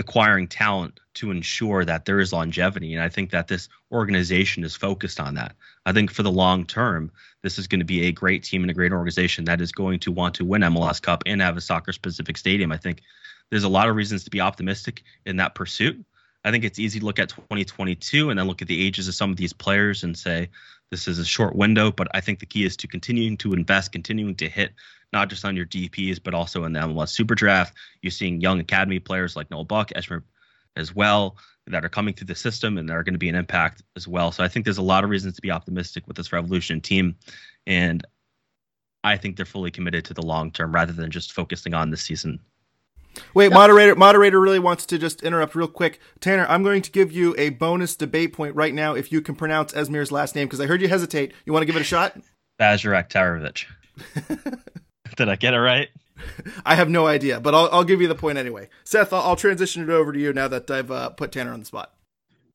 acquiring 0.00 0.48
talent 0.48 0.98
to 1.14 1.30
ensure 1.30 1.84
that 1.84 2.04
there 2.04 2.18
is 2.18 2.32
longevity. 2.32 2.94
And 2.94 3.02
I 3.02 3.08
think 3.08 3.30
that 3.30 3.46
this 3.46 3.68
organization 3.92 4.64
is 4.64 4.74
focused 4.74 5.20
on 5.20 5.34
that. 5.34 5.54
I 5.86 5.92
think 5.92 6.10
for 6.10 6.22
the 6.22 6.30
long 6.30 6.64
term, 6.64 7.12
this 7.42 7.58
is 7.58 7.66
going 7.66 7.80
to 7.80 7.86
be 7.86 8.06
a 8.06 8.12
great 8.12 8.42
team 8.42 8.62
and 8.62 8.70
a 8.70 8.74
great 8.74 8.92
organization 8.92 9.44
that 9.44 9.60
is 9.60 9.72
going 9.72 10.00
to 10.00 10.12
want 10.12 10.34
to 10.36 10.44
win 10.44 10.62
MLS 10.62 11.00
Cup 11.00 11.22
and 11.26 11.40
have 11.40 11.56
a 11.56 11.60
soccer 11.60 11.92
specific 11.92 12.36
stadium. 12.36 12.72
I 12.72 12.76
think 12.76 13.02
there's 13.50 13.64
a 13.64 13.68
lot 13.68 13.88
of 13.88 13.96
reasons 13.96 14.24
to 14.24 14.30
be 14.30 14.40
optimistic 14.40 15.02
in 15.26 15.36
that 15.36 15.54
pursuit. 15.54 16.04
I 16.44 16.50
think 16.50 16.64
it's 16.64 16.78
easy 16.78 17.00
to 17.00 17.04
look 17.04 17.18
at 17.18 17.28
2022 17.28 18.30
and 18.30 18.38
then 18.38 18.46
look 18.46 18.62
at 18.62 18.68
the 18.68 18.86
ages 18.86 19.08
of 19.08 19.14
some 19.14 19.30
of 19.30 19.36
these 19.36 19.52
players 19.52 20.04
and 20.04 20.16
say 20.16 20.48
this 20.90 21.06
is 21.06 21.18
a 21.18 21.24
short 21.24 21.54
window. 21.54 21.92
But 21.92 22.08
I 22.14 22.20
think 22.20 22.38
the 22.38 22.46
key 22.46 22.64
is 22.64 22.76
to 22.78 22.86
continuing 22.86 23.36
to 23.38 23.52
invest, 23.52 23.92
continuing 23.92 24.36
to 24.36 24.48
hit 24.48 24.72
not 25.12 25.28
just 25.28 25.44
on 25.44 25.56
your 25.56 25.66
DPs, 25.66 26.20
but 26.22 26.34
also 26.34 26.64
in 26.64 26.72
the 26.72 26.80
MLS 26.80 27.10
Super 27.10 27.34
Draft. 27.34 27.76
You're 28.02 28.10
seeing 28.10 28.40
young 28.40 28.60
academy 28.60 28.98
players 28.98 29.36
like 29.36 29.50
Noel 29.50 29.64
Buck, 29.64 29.90
Esmir 29.90 30.22
as 30.76 30.94
well, 30.94 31.36
that 31.66 31.84
are 31.84 31.88
coming 31.88 32.14
through 32.14 32.28
the 32.28 32.34
system 32.34 32.78
and 32.78 32.90
are 32.90 33.02
going 33.02 33.14
to 33.14 33.18
be 33.18 33.28
an 33.28 33.34
impact 33.34 33.82
as 33.96 34.06
well. 34.06 34.32
So 34.32 34.44
I 34.44 34.48
think 34.48 34.64
there's 34.64 34.78
a 34.78 34.82
lot 34.82 35.04
of 35.04 35.10
reasons 35.10 35.34
to 35.36 35.42
be 35.42 35.50
optimistic 35.50 36.06
with 36.06 36.16
this 36.16 36.32
Revolution 36.32 36.80
team. 36.80 37.16
And 37.66 38.04
I 39.02 39.16
think 39.16 39.36
they're 39.36 39.46
fully 39.46 39.70
committed 39.70 40.04
to 40.06 40.14
the 40.14 40.22
long 40.22 40.50
term 40.50 40.72
rather 40.72 40.92
than 40.92 41.10
just 41.10 41.32
focusing 41.32 41.74
on 41.74 41.90
the 41.90 41.96
season. 41.96 42.40
Wait, 43.34 43.52
moderator 43.52 43.96
moderator 43.96 44.38
really 44.38 44.60
wants 44.60 44.86
to 44.86 44.96
just 44.96 45.22
interrupt 45.22 45.56
real 45.56 45.66
quick. 45.66 45.98
Tanner, 46.20 46.46
I'm 46.48 46.62
going 46.62 46.80
to 46.82 46.92
give 46.92 47.10
you 47.10 47.34
a 47.38 47.50
bonus 47.50 47.96
debate 47.96 48.32
point 48.32 48.54
right 48.54 48.72
now 48.72 48.94
if 48.94 49.10
you 49.10 49.20
can 49.20 49.34
pronounce 49.34 49.72
Esmir's 49.72 50.12
last 50.12 50.36
name 50.36 50.46
because 50.46 50.60
I 50.60 50.66
heard 50.66 50.80
you 50.80 50.88
hesitate. 50.88 51.32
You 51.44 51.52
want 51.52 51.62
to 51.62 51.66
give 51.66 51.74
it 51.74 51.80
a 51.80 51.84
shot? 51.84 52.16
Bazarek 52.60 53.10
Tarovich. 53.10 53.66
Did 55.16 55.28
I 55.28 55.36
get 55.36 55.54
it 55.54 55.58
right? 55.58 55.88
I 56.66 56.74
have 56.74 56.90
no 56.90 57.06
idea, 57.06 57.40
but 57.40 57.54
I'll, 57.54 57.68
I'll 57.72 57.84
give 57.84 58.00
you 58.00 58.08
the 58.08 58.14
point 58.14 58.36
anyway. 58.36 58.68
Seth, 58.84 59.12
I'll, 59.12 59.22
I'll, 59.22 59.36
transition 59.36 59.82
it 59.82 59.88
over 59.88 60.12
to 60.12 60.18
you 60.18 60.32
now 60.32 60.48
that 60.48 60.70
I've 60.70 60.90
uh, 60.90 61.10
put 61.10 61.32
Tanner 61.32 61.52
on 61.52 61.60
the 61.60 61.66
spot. 61.66 61.94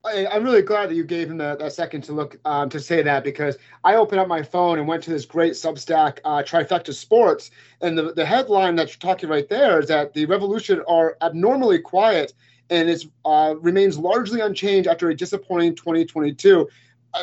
I, 0.06 0.28
am 0.36 0.44
really 0.44 0.62
glad 0.62 0.90
that 0.90 0.96
you 0.96 1.04
gave 1.04 1.32
him 1.32 1.38
that, 1.38 1.58
that 1.58 1.74
second 1.74 2.04
to 2.04 2.14
look 2.14 2.38
um, 2.46 2.70
to 2.70 2.80
say 2.80 3.02
that 3.02 3.24
because 3.24 3.58
I 3.84 3.96
opened 3.96 4.22
up 4.22 4.28
my 4.28 4.44
phone 4.44 4.78
and 4.78 4.88
went 4.88 5.04
to 5.06 5.10
this 5.10 5.26
great 5.26 5.54
Substack 5.54 6.20
uh, 6.24 6.44
Trifecta 6.44 6.94
Sports, 6.94 7.50
and 7.82 7.98
the, 7.98 8.14
the 8.14 8.26
headline 8.26 8.76
that 8.76 8.90
you're 8.90 9.14
talking 9.14 9.30
right 9.30 9.50
there 9.50 9.80
is 9.80 9.88
that 9.88 10.14
the 10.14 10.28
Revolution 10.28 10.84
are 10.88 11.18
abnormally 11.22 11.80
quiet 11.80 12.34
and 12.70 12.90
it 12.90 13.06
uh, 13.26 13.56
remains 13.60 13.98
largely 13.98 14.42
unchanged 14.42 14.88
after 14.88 15.10
a 15.10 15.16
disappointing 15.16 15.76
2022. 15.76 16.68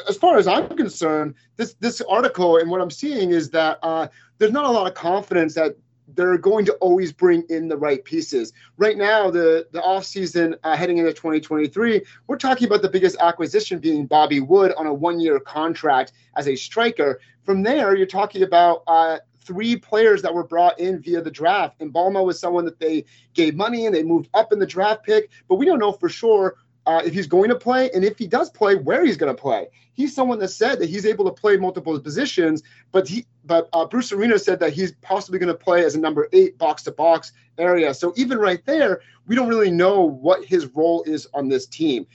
As 0.09 0.17
far 0.17 0.39
as 0.39 0.47
I'm 0.47 0.69
concerned, 0.77 1.35
this 1.57 1.75
this 1.75 2.01
article 2.03 2.57
and 2.57 2.71
what 2.71 2.81
I'm 2.81 2.91
seeing 2.91 3.31
is 3.31 3.51
that 3.51 3.79
uh, 3.83 4.09
there's 4.39 4.53
not 4.53 4.65
a 4.65 4.71
lot 4.71 4.87
of 4.87 4.95
confidence 4.95 5.55
that 5.55 5.77
they're 6.15 6.39
going 6.39 6.65
to 6.67 6.73
always 6.75 7.13
bring 7.13 7.45
in 7.49 7.69
the 7.69 7.77
right 7.77 8.05
pieces. 8.05 8.53
Right 8.77 8.97
now, 8.97 9.31
the 9.31 9.67
the 9.73 9.81
offseason 9.81 10.57
uh, 10.65 10.77
heading 10.77 10.99
into 10.99 11.13
2023, 11.13 12.03
we're 12.27 12.37
talking 12.37 12.67
about 12.67 12.83
the 12.83 12.89
biggest 12.89 13.17
acquisition 13.21 13.79
being 13.79 14.07
Bobby 14.07 14.41
Wood 14.41 14.73
on 14.77 14.87
a 14.87 14.95
one 14.95 15.21
year 15.21 15.39
contract 15.41 16.13
as 16.37 16.49
a 16.49 16.57
striker. 16.57 17.21
From 17.45 17.63
there, 17.63 17.97
you're 17.97 18.07
talking 18.07 18.43
about 18.43 18.83
uh, 18.87 19.19
three 19.45 19.77
players 19.77 20.23
that 20.23 20.33
were 20.33 20.45
brought 20.45 20.79
in 20.79 21.01
via 21.01 21.21
the 21.21 21.31
draft. 21.31 21.81
And 21.81 21.93
Balma 21.93 22.25
was 22.25 22.39
someone 22.39 22.65
that 22.65 22.79
they 22.79 23.05
gave 23.35 23.55
money 23.55 23.87
and 23.87 23.95
they 23.95 24.03
moved 24.03 24.29
up 24.35 24.53
in 24.53 24.59
the 24.59 24.67
draft 24.67 25.05
pick, 25.05 25.31
but 25.49 25.57
we 25.57 25.67
don't 25.67 25.79
know 25.79 25.93
for 25.93 26.09
sure 26.09 26.57
uh, 26.87 27.03
if 27.05 27.15
he's 27.15 27.27
going 27.27 27.49
to 27.49 27.55
play, 27.55 27.91
and 27.95 28.05
if 28.05 28.19
he 28.19 28.27
does 28.27 28.51
play, 28.51 28.75
where 28.75 29.05
he's 29.05 29.17
going 29.17 29.35
to 29.35 29.41
play. 29.41 29.69
He's 29.95 30.15
someone 30.15 30.39
that 30.41 30.49
said 30.49 30.79
that 30.81 30.89
he's 30.89 31.07
able 31.07 31.25
to 31.27 31.31
play 31.31 31.57
multiple 31.57 31.99
positions, 32.01 32.63
but 32.91 33.07
he, 33.07 33.27
but 33.45 33.69
uh, 33.73 33.85
Bruce 33.85 34.11
Arena 34.11 34.39
said 34.39 34.59
that 34.61 34.73
he's 34.73 34.93
possibly 35.03 35.39
going 35.39 35.53
to 35.53 35.59
play 35.59 35.85
as 35.85 35.95
a 35.95 36.01
number 36.01 36.29
eight 36.33 36.59
box 36.59 36.83
to 36.85 36.93
box 36.93 37.33
area. 37.59 37.93
So 37.95 38.13
even 38.17 38.39
right 38.39 38.65
there, 38.67 39.03
we 39.27 39.37
don't 39.37 39.49
really 39.49 39.71
know 39.71 40.01
what 40.01 40.45
his 40.45 40.67
role 40.75 41.03
is 41.05 41.29
on 41.35 41.49
this 41.49 41.67
team. 41.67 42.07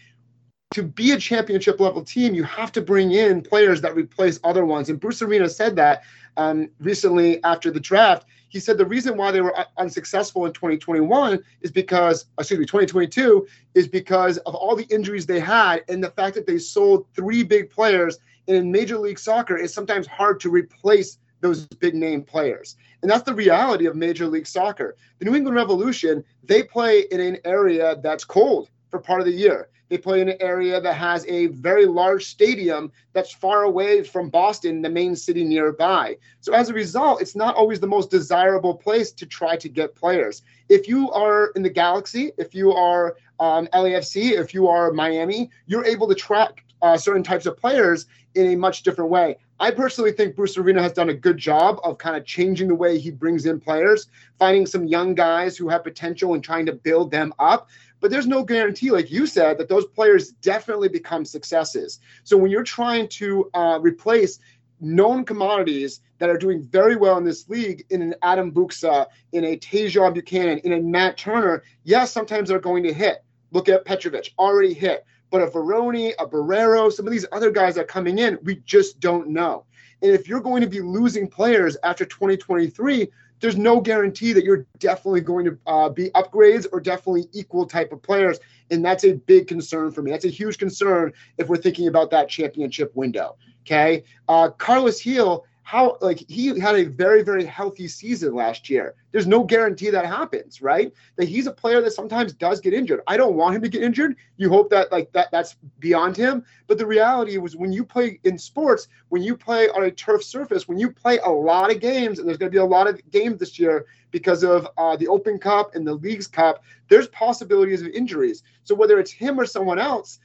To 0.74 0.84
be 0.84 1.12
a 1.12 1.18
championship 1.18 1.80
level 1.80 2.04
team, 2.04 2.34
you 2.34 2.44
have 2.44 2.72
to 2.74 2.82
bring 2.82 3.14
in 3.14 3.42
players 3.42 3.80
that 3.82 3.96
replace 3.96 4.40
other 4.44 4.66
ones. 4.66 4.90
And 4.90 5.00
Bruce 5.00 5.22
Arena 5.22 5.48
said 5.48 5.76
that 5.78 6.04
um, 6.36 6.70
recently 6.80 7.42
after 7.44 7.72
the 7.72 7.80
draft 7.80 8.26
he 8.50 8.60
said 8.60 8.78
the 8.78 8.86
reason 8.86 9.18
why 9.18 9.32
they 9.32 9.42
were 9.42 9.56
unsuccessful 9.78 10.46
in 10.46 10.54
2021 10.54 11.40
is 11.62 11.72
because, 11.72 12.26
excuse 12.40 12.60
me, 12.60 12.66
2022 12.66 13.48
is 13.76 13.88
because 13.88 14.38
of 14.40 14.56
all 14.56 14.76
the 14.76 14.86
injuries 14.86 15.26
they 15.26 15.40
had 15.40 15.84
and 15.90 16.04
the 16.04 16.12
fact 16.12 16.36
that 16.36 16.48
they 16.48 16.58
sold 16.58 17.06
three 17.14 17.44
big 17.44 17.70
players. 17.70 18.20
And 18.48 18.56
in 18.56 18.72
Major 18.72 18.98
League 18.98 19.20
Soccer, 19.20 19.58
it's 19.58 19.74
sometimes 19.74 20.08
hard 20.08 20.40
to 20.42 20.50
replace 20.50 21.18
those 21.42 21.68
big 21.68 21.94
name 21.94 22.24
players. 22.24 22.76
And 23.02 23.12
that's 23.12 23.24
the 23.24 23.34
reality 23.34 23.86
of 23.86 23.96
Major 23.96 24.28
League 24.28 24.48
Soccer. 24.48 24.96
The 25.20 25.26
New 25.26 25.36
England 25.36 25.56
Revolution, 25.56 26.24
they 26.44 26.64
play 26.64 27.02
in 27.12 27.20
an 27.20 27.38
area 27.46 27.98
that's 28.02 28.24
cold 28.24 28.70
for 28.90 29.00
part 29.00 29.20
of 29.20 29.26
the 29.26 29.34
year. 29.34 29.70
They 29.90 29.98
play 29.98 30.22
in 30.22 30.30
an 30.30 30.38
area 30.40 30.82
that 30.82 30.94
has 30.94 31.26
a 31.28 31.48
very 31.48 31.86
large 31.86 32.26
stadium 32.26 32.92
that's 33.14 33.34
far 33.34 33.64
away 33.64 34.04
from 34.04 34.30
Boston, 34.30 34.82
the 34.82 34.90
main 34.90 35.16
city 35.16 35.44
nearby. 35.44 36.18
So 36.42 36.54
as 36.54 36.70
a 36.70 36.74
result, 36.74 37.22
it's 37.22 37.36
not 37.36 37.56
always 37.56 37.80
the 37.80 37.88
most 37.88 38.12
desirable 38.12 38.76
place 38.76 39.12
to 39.14 39.26
try 39.26 39.56
to 39.58 39.70
get 39.70 39.96
players. 39.96 40.42
If 40.70 40.88
you 40.88 41.12
are 41.12 41.52
in 41.56 41.64
the 41.64 41.70
Galaxy, 41.70 42.32
if 42.38 42.54
you 42.54 42.74
are 42.74 43.16
um, 43.40 43.68
LAFC, 43.68 44.32
if 44.32 44.54
you 44.54 44.68
are 44.68 44.92
Miami, 44.92 45.50
you're 45.66 45.86
able 45.86 46.08
to 46.08 46.16
track 46.16 46.64
uh, 46.82 46.98
certain 46.98 47.24
types 47.24 47.46
of 47.46 47.58
players 47.58 48.06
in 48.36 48.48
a 48.48 48.56
much 48.56 48.84
different 48.84 49.10
way. 49.10 49.38
I 49.60 49.72
personally 49.72 50.12
think 50.12 50.36
Bruce 50.36 50.58
Arena 50.58 50.84
has 50.84 50.94
done 50.94 51.10
a 51.10 51.14
good 51.14 51.38
job 51.38 51.80
of 51.84 51.98
kind 51.98 52.16
of 52.16 52.26
changing 52.26 52.68
the 52.68 52.76
way 52.76 53.00
he 53.00 53.10
brings 53.10 53.48
in 53.48 53.60
players, 53.60 54.08
finding 54.38 54.68
some 54.68 54.86
young 54.86 55.16
guys 55.16 55.58
who 55.58 55.68
have 55.70 55.84
potential 55.84 56.36
and 56.36 56.44
trying 56.44 56.68
to 56.68 56.74
build 56.74 57.10
them 57.10 57.34
up. 57.40 57.70
But 58.00 58.12
there's 58.12 58.28
no 58.28 58.44
guarantee, 58.44 58.92
like 58.92 59.12
you 59.12 59.26
said, 59.26 59.58
that 59.58 59.70
those 59.70 59.86
players 59.86 60.32
definitely 60.32 60.90
become 60.90 61.26
successes. 61.26 62.00
So 62.24 62.38
when 62.38 62.52
you're 62.52 62.64
trying 62.64 63.08
to 63.10 63.50
uh, 63.54 63.80
replace 63.82 64.40
known 64.80 65.26
commodities 65.26 66.02
that 66.20 66.30
are 66.30 66.38
doing 66.38 66.62
very 66.62 66.96
well 66.96 67.18
in 67.18 67.24
this 67.24 67.50
league 67.50 67.86
in 67.90 68.02
an 68.02 68.16
Adam 68.22 68.52
Buksa, 68.52 69.08
in 69.32 69.44
a 69.44 69.58
Tajon 69.58 70.14
Buchanan, 70.14 70.60
in 70.60 70.74
a 70.74 70.82
Matt 70.82 71.18
Turner, 71.18 71.64
yes, 71.84 72.12
sometimes 72.12 72.50
they're 72.50 72.60
going 72.60 72.84
to 72.84 72.94
hit. 72.94 73.24
Look 73.52 73.70
at 73.70 73.86
Petrovic, 73.86 74.34
already 74.38 74.74
hit. 74.74 75.06
But 75.30 75.42
a 75.42 75.48
Vrioni, 75.48 76.14
a 76.20 76.26
Borrero, 76.26 76.92
some 76.92 77.06
of 77.06 77.12
these 77.12 77.26
other 77.32 77.52
guys 77.52 77.76
that 77.76 77.82
are 77.82 77.86
coming 77.86 78.20
in, 78.20 78.38
we 78.44 78.58
just 78.66 79.00
don't 79.00 79.30
know. 79.30 79.66
And 80.02 80.12
if 80.12 80.28
you're 80.28 80.42
going 80.42 80.62
to 80.62 80.70
be 80.70 80.80
losing 80.80 81.28
players 81.28 81.76
after 81.84 82.06
2023, 82.06 83.10
there's 83.40 83.58
no 83.58 83.80
guarantee 83.80 84.34
that 84.34 84.44
you're 84.44 84.66
definitely 84.80 85.22
going 85.22 85.46
to 85.46 85.58
uh, 85.68 85.90
be 85.90 86.10
upgrades 86.12 86.66
or 86.72 86.80
definitely 86.80 87.28
equal 87.34 87.66
type 87.66 87.92
of 87.92 88.02
players. 88.02 88.40
And 88.72 88.84
that's 88.84 89.04
a 89.04 89.14
big 89.14 89.48
concern 89.48 89.92
for 89.92 90.02
me. 90.02 90.12
That's 90.12 90.26
a 90.26 90.30
huge 90.30 90.58
concern 90.58 91.14
if 91.38 91.48
we're 91.48 91.58
thinking 91.58 91.88
about 91.88 92.12
that 92.12 92.30
championship 92.30 92.96
window. 92.96 93.38
Okay. 93.62 94.04
Uh, 94.28 94.50
Carlos 94.50 95.02
Gil 95.02 95.46
how 95.68 95.98
like 96.00 96.24
he 96.30 96.58
had 96.58 96.76
a 96.78 96.86
very 96.86 97.22
very 97.22 97.44
healthy 97.44 97.90
season 97.90 98.34
last 98.34 98.70
year. 98.70 98.96
There's 99.12 99.28
no 99.28 99.44
guarantee 99.44 99.90
that 99.90 100.06
happens 100.06 100.62
right? 100.62 100.94
That 101.18 101.28
he's 101.28 101.46
a 101.46 101.52
player 101.52 101.82
that 101.82 101.92
sometimes 101.92 102.32
does 102.32 102.62
get 102.62 102.74
injured. 102.74 103.02
I 103.06 103.18
don't 103.18 103.36
want 103.36 103.58
him 103.58 103.62
to 103.64 103.68
get 103.68 103.84
injured. 103.84 104.16
You 104.38 104.48
hope 104.48 104.70
that 104.70 104.94
like 104.94 105.12
that 105.12 105.30
that's 105.30 105.58
beyond 105.80 106.16
him. 106.16 106.46
But 106.68 106.78
the 106.78 106.86
reality 106.86 107.38
was 107.38 107.58
when 107.58 107.74
you 107.74 107.84
play 107.84 108.18
in 108.24 108.38
sports 108.38 108.88
when 109.10 109.22
you 109.22 109.36
play 109.36 109.68
on 109.68 109.84
a 109.84 109.92
turf 109.92 110.24
surface 110.24 110.70
when 110.70 110.80
you 110.80 110.90
play 110.90 111.20
a 111.20 111.30
lot 111.30 111.70
of 111.70 111.82
games 111.82 112.20
and 112.20 112.26
there's 112.26 112.38
going 112.38 112.50
to 112.50 112.56
be 112.56 112.66
a 112.66 112.74
lot 112.78 112.88
of 112.88 113.02
games 113.12 113.38
this 113.38 113.60
year 113.60 113.88
because 114.12 114.44
of 114.46 114.70
uh, 114.78 114.96
the 114.96 115.10
open 115.10 115.38
cup 115.38 115.76
and 115.76 115.86
the 115.86 115.96
leagues 115.96 116.28
cup 116.28 116.64
there's 116.88 117.10
possibilities 117.10 117.82
of 117.82 117.90
injuries. 117.90 118.42
So 118.64 118.74
whether 118.74 119.00
it's 119.00 119.12
him 119.12 119.38
or 119.38 119.46
someone 119.46 119.80
else 119.80 120.20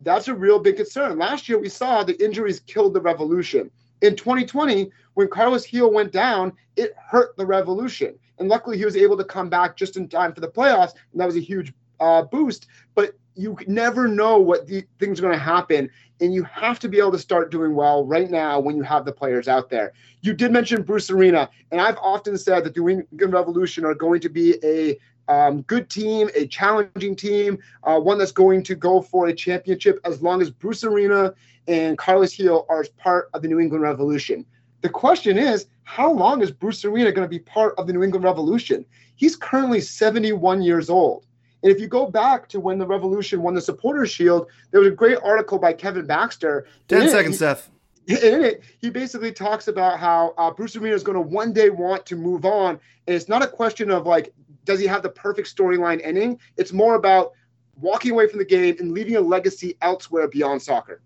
that's 0.00 0.28
a 0.28 0.34
real 0.34 0.58
big 0.58 0.76
concern. 0.76 1.18
Last 1.18 1.48
year 1.48 1.58
we 1.58 1.70
saw 1.70 2.04
the 2.04 2.22
injuries 2.22 2.60
killed 2.60 2.92
the 2.92 3.00
revolution 3.00 3.70
in 4.00 4.16
2020, 4.16 4.90
when 5.14 5.28
Carlos 5.28 5.66
Gil 5.66 5.92
went 5.92 6.12
down, 6.12 6.52
it 6.76 6.94
hurt 6.96 7.36
the 7.36 7.46
Revolution. 7.46 8.14
And 8.38 8.48
luckily, 8.48 8.76
he 8.76 8.84
was 8.84 8.96
able 8.96 9.16
to 9.16 9.24
come 9.24 9.48
back 9.48 9.76
just 9.76 9.96
in 9.96 10.08
time 10.08 10.32
for 10.32 10.40
the 10.40 10.48
playoffs, 10.48 10.94
and 11.12 11.20
that 11.20 11.26
was 11.26 11.36
a 11.36 11.40
huge 11.40 11.72
uh, 12.00 12.22
boost. 12.22 12.66
But 12.94 13.16
you 13.36 13.56
never 13.66 14.08
know 14.08 14.38
what 14.38 14.66
the 14.66 14.84
things 14.98 15.18
are 15.18 15.22
going 15.22 15.34
to 15.34 15.38
happen, 15.38 15.90
and 16.20 16.34
you 16.34 16.42
have 16.44 16.78
to 16.80 16.88
be 16.88 16.98
able 16.98 17.12
to 17.12 17.18
start 17.18 17.50
doing 17.50 17.74
well 17.74 18.04
right 18.04 18.30
now 18.30 18.60
when 18.60 18.76
you 18.76 18.82
have 18.82 19.04
the 19.04 19.12
players 19.12 19.48
out 19.48 19.70
there. 19.70 19.92
You 20.22 20.32
did 20.32 20.52
mention 20.52 20.82
Bruce 20.82 21.10
Arena, 21.10 21.48
and 21.70 21.80
I've 21.80 21.98
often 21.98 22.36
said 22.38 22.64
that 22.64 22.74
the 22.74 22.80
New 22.80 23.28
Revolution 23.28 23.84
are 23.84 23.94
going 23.94 24.20
to 24.20 24.28
be 24.28 24.56
a 24.64 24.98
um, 25.28 25.62
good 25.62 25.88
team, 25.90 26.30
a 26.34 26.46
challenging 26.46 27.16
team, 27.16 27.58
uh, 27.84 27.98
one 27.98 28.18
that's 28.18 28.32
going 28.32 28.62
to 28.64 28.74
go 28.74 29.00
for 29.00 29.28
a 29.28 29.34
championship 29.34 29.98
as 30.04 30.22
long 30.22 30.42
as 30.42 30.50
Bruce 30.50 30.84
Arena 30.84 31.34
and 31.66 31.96
Carlos 31.96 32.36
Gil 32.36 32.66
are 32.68 32.84
part 32.98 33.30
of 33.34 33.42
the 33.42 33.48
New 33.48 33.60
England 33.60 33.82
Revolution. 33.82 34.44
The 34.82 34.88
question 34.88 35.38
is, 35.38 35.66
how 35.84 36.12
long 36.12 36.42
is 36.42 36.50
Bruce 36.50 36.84
Arena 36.84 37.12
going 37.12 37.24
to 37.24 37.30
be 37.30 37.38
part 37.38 37.74
of 37.78 37.86
the 37.86 37.92
New 37.92 38.02
England 38.02 38.24
Revolution? 38.24 38.84
He's 39.16 39.36
currently 39.36 39.80
71 39.80 40.62
years 40.62 40.90
old. 40.90 41.26
And 41.62 41.72
if 41.72 41.80
you 41.80 41.88
go 41.88 42.06
back 42.06 42.48
to 42.50 42.60
when 42.60 42.78
the 42.78 42.86
Revolution 42.86 43.40
won 43.40 43.54
the 43.54 43.60
Supporters 43.60 44.10
Shield, 44.10 44.48
there 44.70 44.80
was 44.80 44.88
a 44.88 44.94
great 44.94 45.18
article 45.22 45.58
by 45.58 45.72
Kevin 45.72 46.06
Baxter. 46.06 46.66
10 46.88 47.08
seconds, 47.08 47.38
Seth. 47.38 47.70
In 48.06 48.44
it, 48.44 48.62
he 48.82 48.90
basically 48.90 49.32
talks 49.32 49.66
about 49.66 49.98
how 49.98 50.34
uh, 50.36 50.50
Bruce 50.50 50.76
Arena 50.76 50.94
is 50.94 51.02
going 51.02 51.14
to 51.14 51.22
one 51.22 51.54
day 51.54 51.70
want 51.70 52.04
to 52.04 52.16
move 52.16 52.44
on. 52.44 52.78
And 53.06 53.16
it's 53.16 53.30
not 53.30 53.42
a 53.42 53.46
question 53.46 53.90
of 53.90 54.06
like, 54.06 54.34
does 54.64 54.80
he 54.80 54.86
have 54.86 55.02
the 55.02 55.10
perfect 55.10 55.54
storyline 55.54 56.00
ending? 56.02 56.38
It's 56.56 56.72
more 56.72 56.94
about 56.94 57.32
walking 57.80 58.12
away 58.12 58.28
from 58.28 58.38
the 58.38 58.44
game 58.44 58.76
and 58.78 58.92
leaving 58.92 59.16
a 59.16 59.20
legacy 59.20 59.76
elsewhere 59.82 60.28
beyond 60.28 60.62
soccer. 60.62 61.02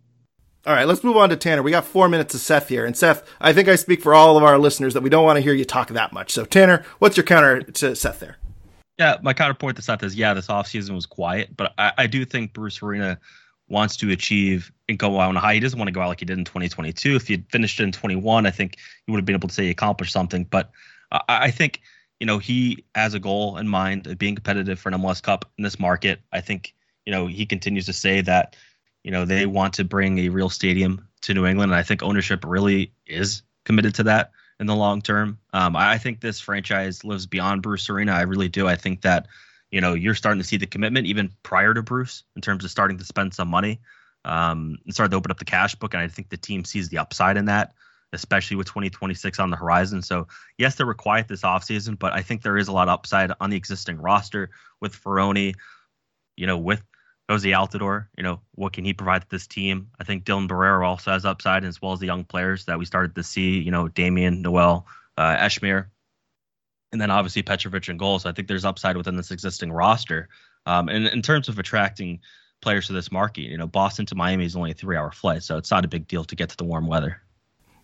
All 0.67 0.75
right, 0.75 0.87
let's 0.87 1.05
move 1.05 1.17
on 1.17 1.31
to 1.31 1.37
Tanner. 1.37 1.63
We 1.63 1.71
got 1.71 1.85
four 1.85 2.09
minutes 2.09 2.35
of 2.35 2.41
Seth 2.41 2.69
here. 2.69 2.85
And 2.85 2.97
Seth, 2.97 3.23
I 3.41 3.53
think 3.53 3.69
I 3.69 3.77
speak 3.77 4.03
for 4.03 4.13
all 4.13 4.37
of 4.37 4.43
our 4.43 4.59
listeners 4.59 4.93
that 4.95 5.03
we 5.03 5.09
don't 5.09 5.25
want 5.25 5.37
to 5.37 5.41
hear 5.41 5.55
you 5.55 5.65
talk 5.65 5.89
that 5.89 6.13
much. 6.13 6.33
So, 6.33 6.45
Tanner, 6.45 6.85
what's 6.99 7.17
your 7.17 7.25
counter 7.25 7.63
to 7.63 7.97
Seth 7.97 8.21
there? 8.21 8.37
Yeah, 8.99 9.17
my 9.23 9.33
counterpoint 9.33 9.77
to 9.77 9.83
Seth 9.83 10.03
is 10.03 10.17
yeah, 10.17 10.35
this 10.35 10.49
offseason 10.49 10.91
was 10.91 11.07
quiet, 11.07 11.57
but 11.57 11.73
I, 11.79 11.93
I, 11.99 12.07
do 12.09 12.25
think 12.25 12.53
Bruce 12.53 12.83
Arena 12.83 13.19
wants 13.69 13.97
to 13.99 14.11
achieve 14.11 14.73
and 14.89 14.99
go 14.99 15.21
out 15.21 15.29
on 15.29 15.37
a 15.37 15.41
high. 15.41 15.55
He 15.55 15.61
doesn't 15.61 15.79
want 15.79 15.87
to 15.87 15.93
go 15.93 16.01
out 16.01 16.09
like 16.09 16.19
he 16.19 16.27
did 16.27 16.37
in 16.37 16.45
2022. 16.45 17.15
If 17.15 17.29
he 17.29 17.35
had 17.35 17.45
finished 17.49 17.79
in 17.79 17.93
21, 17.93 18.45
I 18.45 18.51
think 18.51 18.77
he 19.07 19.13
would 19.13 19.19
have 19.19 19.25
been 19.25 19.37
able 19.37 19.49
to 19.49 19.55
say 19.55 19.65
he 19.65 19.71
accomplished 19.71 20.13
something. 20.13 20.45
But 20.45 20.71
I, 21.13 21.21
I 21.29 21.51
think, 21.53 21.81
you 22.21 22.27
know, 22.27 22.39
he 22.39 22.85
has 22.95 23.15
a 23.15 23.21
goal 23.21 23.57
in 23.59 23.69
mind 23.69 24.07
of 24.07 24.19
being 24.19 24.35
competitive 24.35 24.79
for 24.79 24.89
an 24.89 24.95
MLS 24.97 25.23
Cup 25.23 25.51
in 25.57 25.65
this 25.65 25.79
market. 25.79 26.21
I 26.33 26.41
think, 26.41 26.75
you 27.07 27.13
know, 27.13 27.27
he 27.27 27.47
continues 27.47 27.87
to 27.87 27.93
say 27.93 28.21
that 28.23 28.57
you 29.09 29.11
know, 29.11 29.25
they 29.25 29.47
want 29.47 29.75
to 29.75 29.85
bring 29.85 30.19
a 30.19 30.29
real 30.29 30.51
stadium 30.51 31.09
to 31.23 31.35
New 31.35 31.47
England, 31.47 31.73
and 31.73 31.79
I 31.79 31.83
think 31.83 32.03
ownership 32.03 32.45
really 32.45 32.93
is 33.07 33.43
committed 33.65 33.95
to 33.97 34.03
that 34.05 34.33
in 34.61 34.67
the 34.67 34.75
long 34.75 35.01
term. 35.01 35.39
Um, 35.53 35.77
I 35.77 35.99
think 35.99 36.21
this 36.21 36.41
franchise 36.41 37.05
lives 37.05 37.27
beyond 37.27 37.63
Bruce 37.63 37.89
Arena. 37.89 38.13
I 38.13 38.23
really 38.23 38.49
do. 38.49 38.67
I 38.67 38.77
think 38.77 39.03
that 39.03 39.27
you 39.71 39.81
know 39.81 39.95
you're 39.95 40.15
starting 40.15 40.41
to 40.41 40.47
see 40.47 40.57
the 40.57 40.67
commitment 40.67 41.07
even 41.07 41.33
prior 41.43 41.75
to 41.75 41.83
Bruce 41.83 42.25
in 42.37 42.43
terms 42.43 42.65
of 42.65 42.71
starting 42.71 42.99
to 42.99 43.05
spend 43.05 43.35
some 43.35 43.49
money 43.49 43.81
um, 44.25 44.79
and 44.85 44.93
start 44.93 45.11
to 45.13 45.17
open 45.17 45.31
up 45.31 45.39
the 45.39 45.45
cash 45.45 45.75
book. 45.75 45.95
And 45.95 46.03
I 46.03 46.09
think 46.09 46.29
the 46.29 46.37
team 46.37 46.65
sees 46.65 46.89
the 46.89 46.99
upside 46.99 47.37
in 47.37 47.47
that, 47.47 47.73
especially 48.13 48.57
with 48.57 48.67
2026 48.67 49.39
on 49.39 49.51
the 49.51 49.57
horizon. 49.57 50.03
So 50.03 50.29
yes, 50.57 50.77
they 50.77 50.85
were 50.85 50.95
quiet 50.95 51.29
this 51.29 51.43
offseason, 51.43 51.99
but 51.99 52.13
I 52.13 52.23
think 52.23 52.43
there 52.43 52.57
is 52.57 52.69
a 52.69 52.73
lot 52.73 52.89
of 52.89 52.95
upside 52.95 53.33
on 53.41 53.51
the 53.51 53.57
existing 53.57 53.99
roster 53.99 54.51
with 54.81 54.95
Vrioni, 55.03 55.55
you 56.37 56.47
know, 56.47 56.59
with 56.59 56.83
Jozy 57.29 57.55
Altidore, 57.55 58.07
you 58.17 58.23
know, 58.23 58.41
what 58.55 58.73
can 58.73 58.85
he 58.85 58.95
provide 58.95 59.23
to 59.23 59.29
this 59.29 59.47
team? 59.47 59.91
I 60.01 60.05
think 60.05 60.25
Dylan 60.25 60.49
Borrero 60.49 60.87
also 60.87 61.11
has 61.11 61.27
upside, 61.27 61.63
as 61.65 61.83
well 61.83 61.93
as 61.93 62.01
the 62.01 62.07
young 62.07 62.25
players 62.25 62.65
that 62.65 62.79
we 62.79 62.87
started 62.87 63.15
to 63.17 63.23
see, 63.23 63.59
you 63.59 63.71
know, 63.71 63.89
Damian, 63.89 64.41
Noel, 64.41 64.87
uh, 65.19 65.37
Esmir, 65.37 65.89
and 66.91 67.01
then 67.01 67.11
obviously 67.11 67.43
Petrovic 67.43 67.89
and 67.89 67.99
goal. 67.99 68.19
So 68.19 68.31
I 68.31 68.33
think 68.33 68.49
there's 68.49 68.65
upside 68.65 68.97
within 68.97 69.17
this 69.17 69.31
existing 69.31 69.73
roster. 69.73 70.31
Um, 70.65 70.89
and 70.89 71.07
in 71.07 71.21
terms 71.21 71.51
of 71.51 71.59
attracting 71.59 72.21
players 72.63 72.87
to 72.87 72.95
this 72.95 73.13
market, 73.13 73.43
you 73.43 73.59
know, 73.59 73.67
Boston 73.67 74.07
to 74.07 74.15
Miami 74.15 74.47
is 74.47 74.57
only 74.57 74.71
a 74.71 74.75
three 74.75 74.97
hour 74.97 75.13
flight, 75.13 75.43
so 75.43 75.59
it's 75.59 75.71
not 75.71 75.85
a 75.85 75.89
big 75.89 76.09
deal 76.09 76.25
to 76.25 76.35
get 76.35 76.49
to 76.49 76.57
the 76.57 76.65
warm 76.65 76.87
weather. 76.87 77.21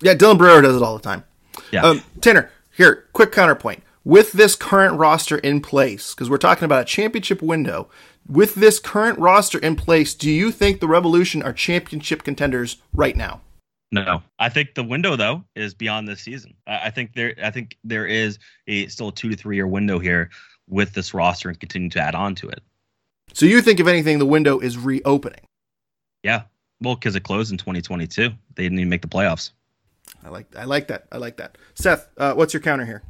Yeah, 0.05 0.15
Dylan 0.15 0.37
Borrero 0.37 0.63
does 0.63 0.77
it 0.77 0.83
all 0.83 0.99
the 0.99 1.03
time. 1.03 1.25
Yeah. 1.73 1.83
Um, 1.83 2.03
Tanner, 2.21 2.51
here, 2.77 3.07
quick 3.15 3.33
counterpoint. 3.33 3.83
With 4.05 4.33
this 4.33 4.55
current 4.55 4.99
roster 4.99 5.39
in 5.39 5.63
place, 5.63 6.15
because 6.15 6.29
we're 6.29 6.37
talking 6.37 6.67
about 6.67 6.83
a 6.83 6.85
championship 6.85 7.41
window, 7.41 7.89
with 8.29 8.55
this 8.55 8.79
current 8.79 9.19
roster 9.19 9.59
in 9.59 9.77
place, 9.77 10.13
do 10.13 10.31
you 10.31 10.51
think 10.51 10.81
the 10.81 10.87
Revolution 10.87 11.43
are 11.43 11.55
championship 11.55 12.23
contenders 12.23 12.77
right 12.93 13.17
now? 13.17 13.41
No, 13.93 14.23
I 14.39 14.51
think 14.51 14.75
the 14.75 14.85
window 14.85 15.17
though 15.17 15.43
is 15.57 15.73
beyond 15.73 16.07
this 16.07 16.21
season. 16.21 16.55
I, 16.67 16.91
think 16.91 17.15
there, 17.15 17.35
I 17.43 17.51
think 17.51 17.79
there 17.83 18.07
is 18.07 18.39
a 18.67 18.89
still 18.89 19.09
a 19.09 19.13
two 19.13 19.31
to 19.31 19.37
three 19.37 19.57
year 19.57 19.67
window 19.67 19.99
here 19.99 20.29
with 20.69 20.93
this 20.93 21.15
roster 21.15 21.49
and 21.49 21.59
continue 21.59 21.89
to 21.91 22.01
add 22.01 22.15
on 22.15 22.35
to 22.35 22.49
it. 22.51 22.63
So 23.33 23.47
you 23.47 23.63
think, 23.63 23.81
if 23.81 23.87
anything, 23.87 24.19
the 24.19 24.27
window 24.27 24.59
is 24.59 24.77
reopening? 24.77 25.47
Yeah, 26.23 26.43
well, 26.83 26.95
because 26.95 27.17
it 27.17 27.23
closed 27.23 27.53
in 27.53 27.59
2022, 27.59 28.31
they 28.55 28.63
didn't 28.65 28.79
even 28.79 28.91
make 28.91 29.03
the 29.03 29.09
playoffs. 29.09 29.53
I 30.23 30.29
like, 30.29 30.55
I 30.57 30.65
like 30.65 30.89
that. 30.89 31.07
I 31.13 31.19
like 31.19 31.37
that. 31.39 31.59
Seth, 31.75 32.09
uh, 32.17 32.35
what's 32.35 32.55
your 32.55 32.61
counter 32.61 32.85
here? 32.85 33.03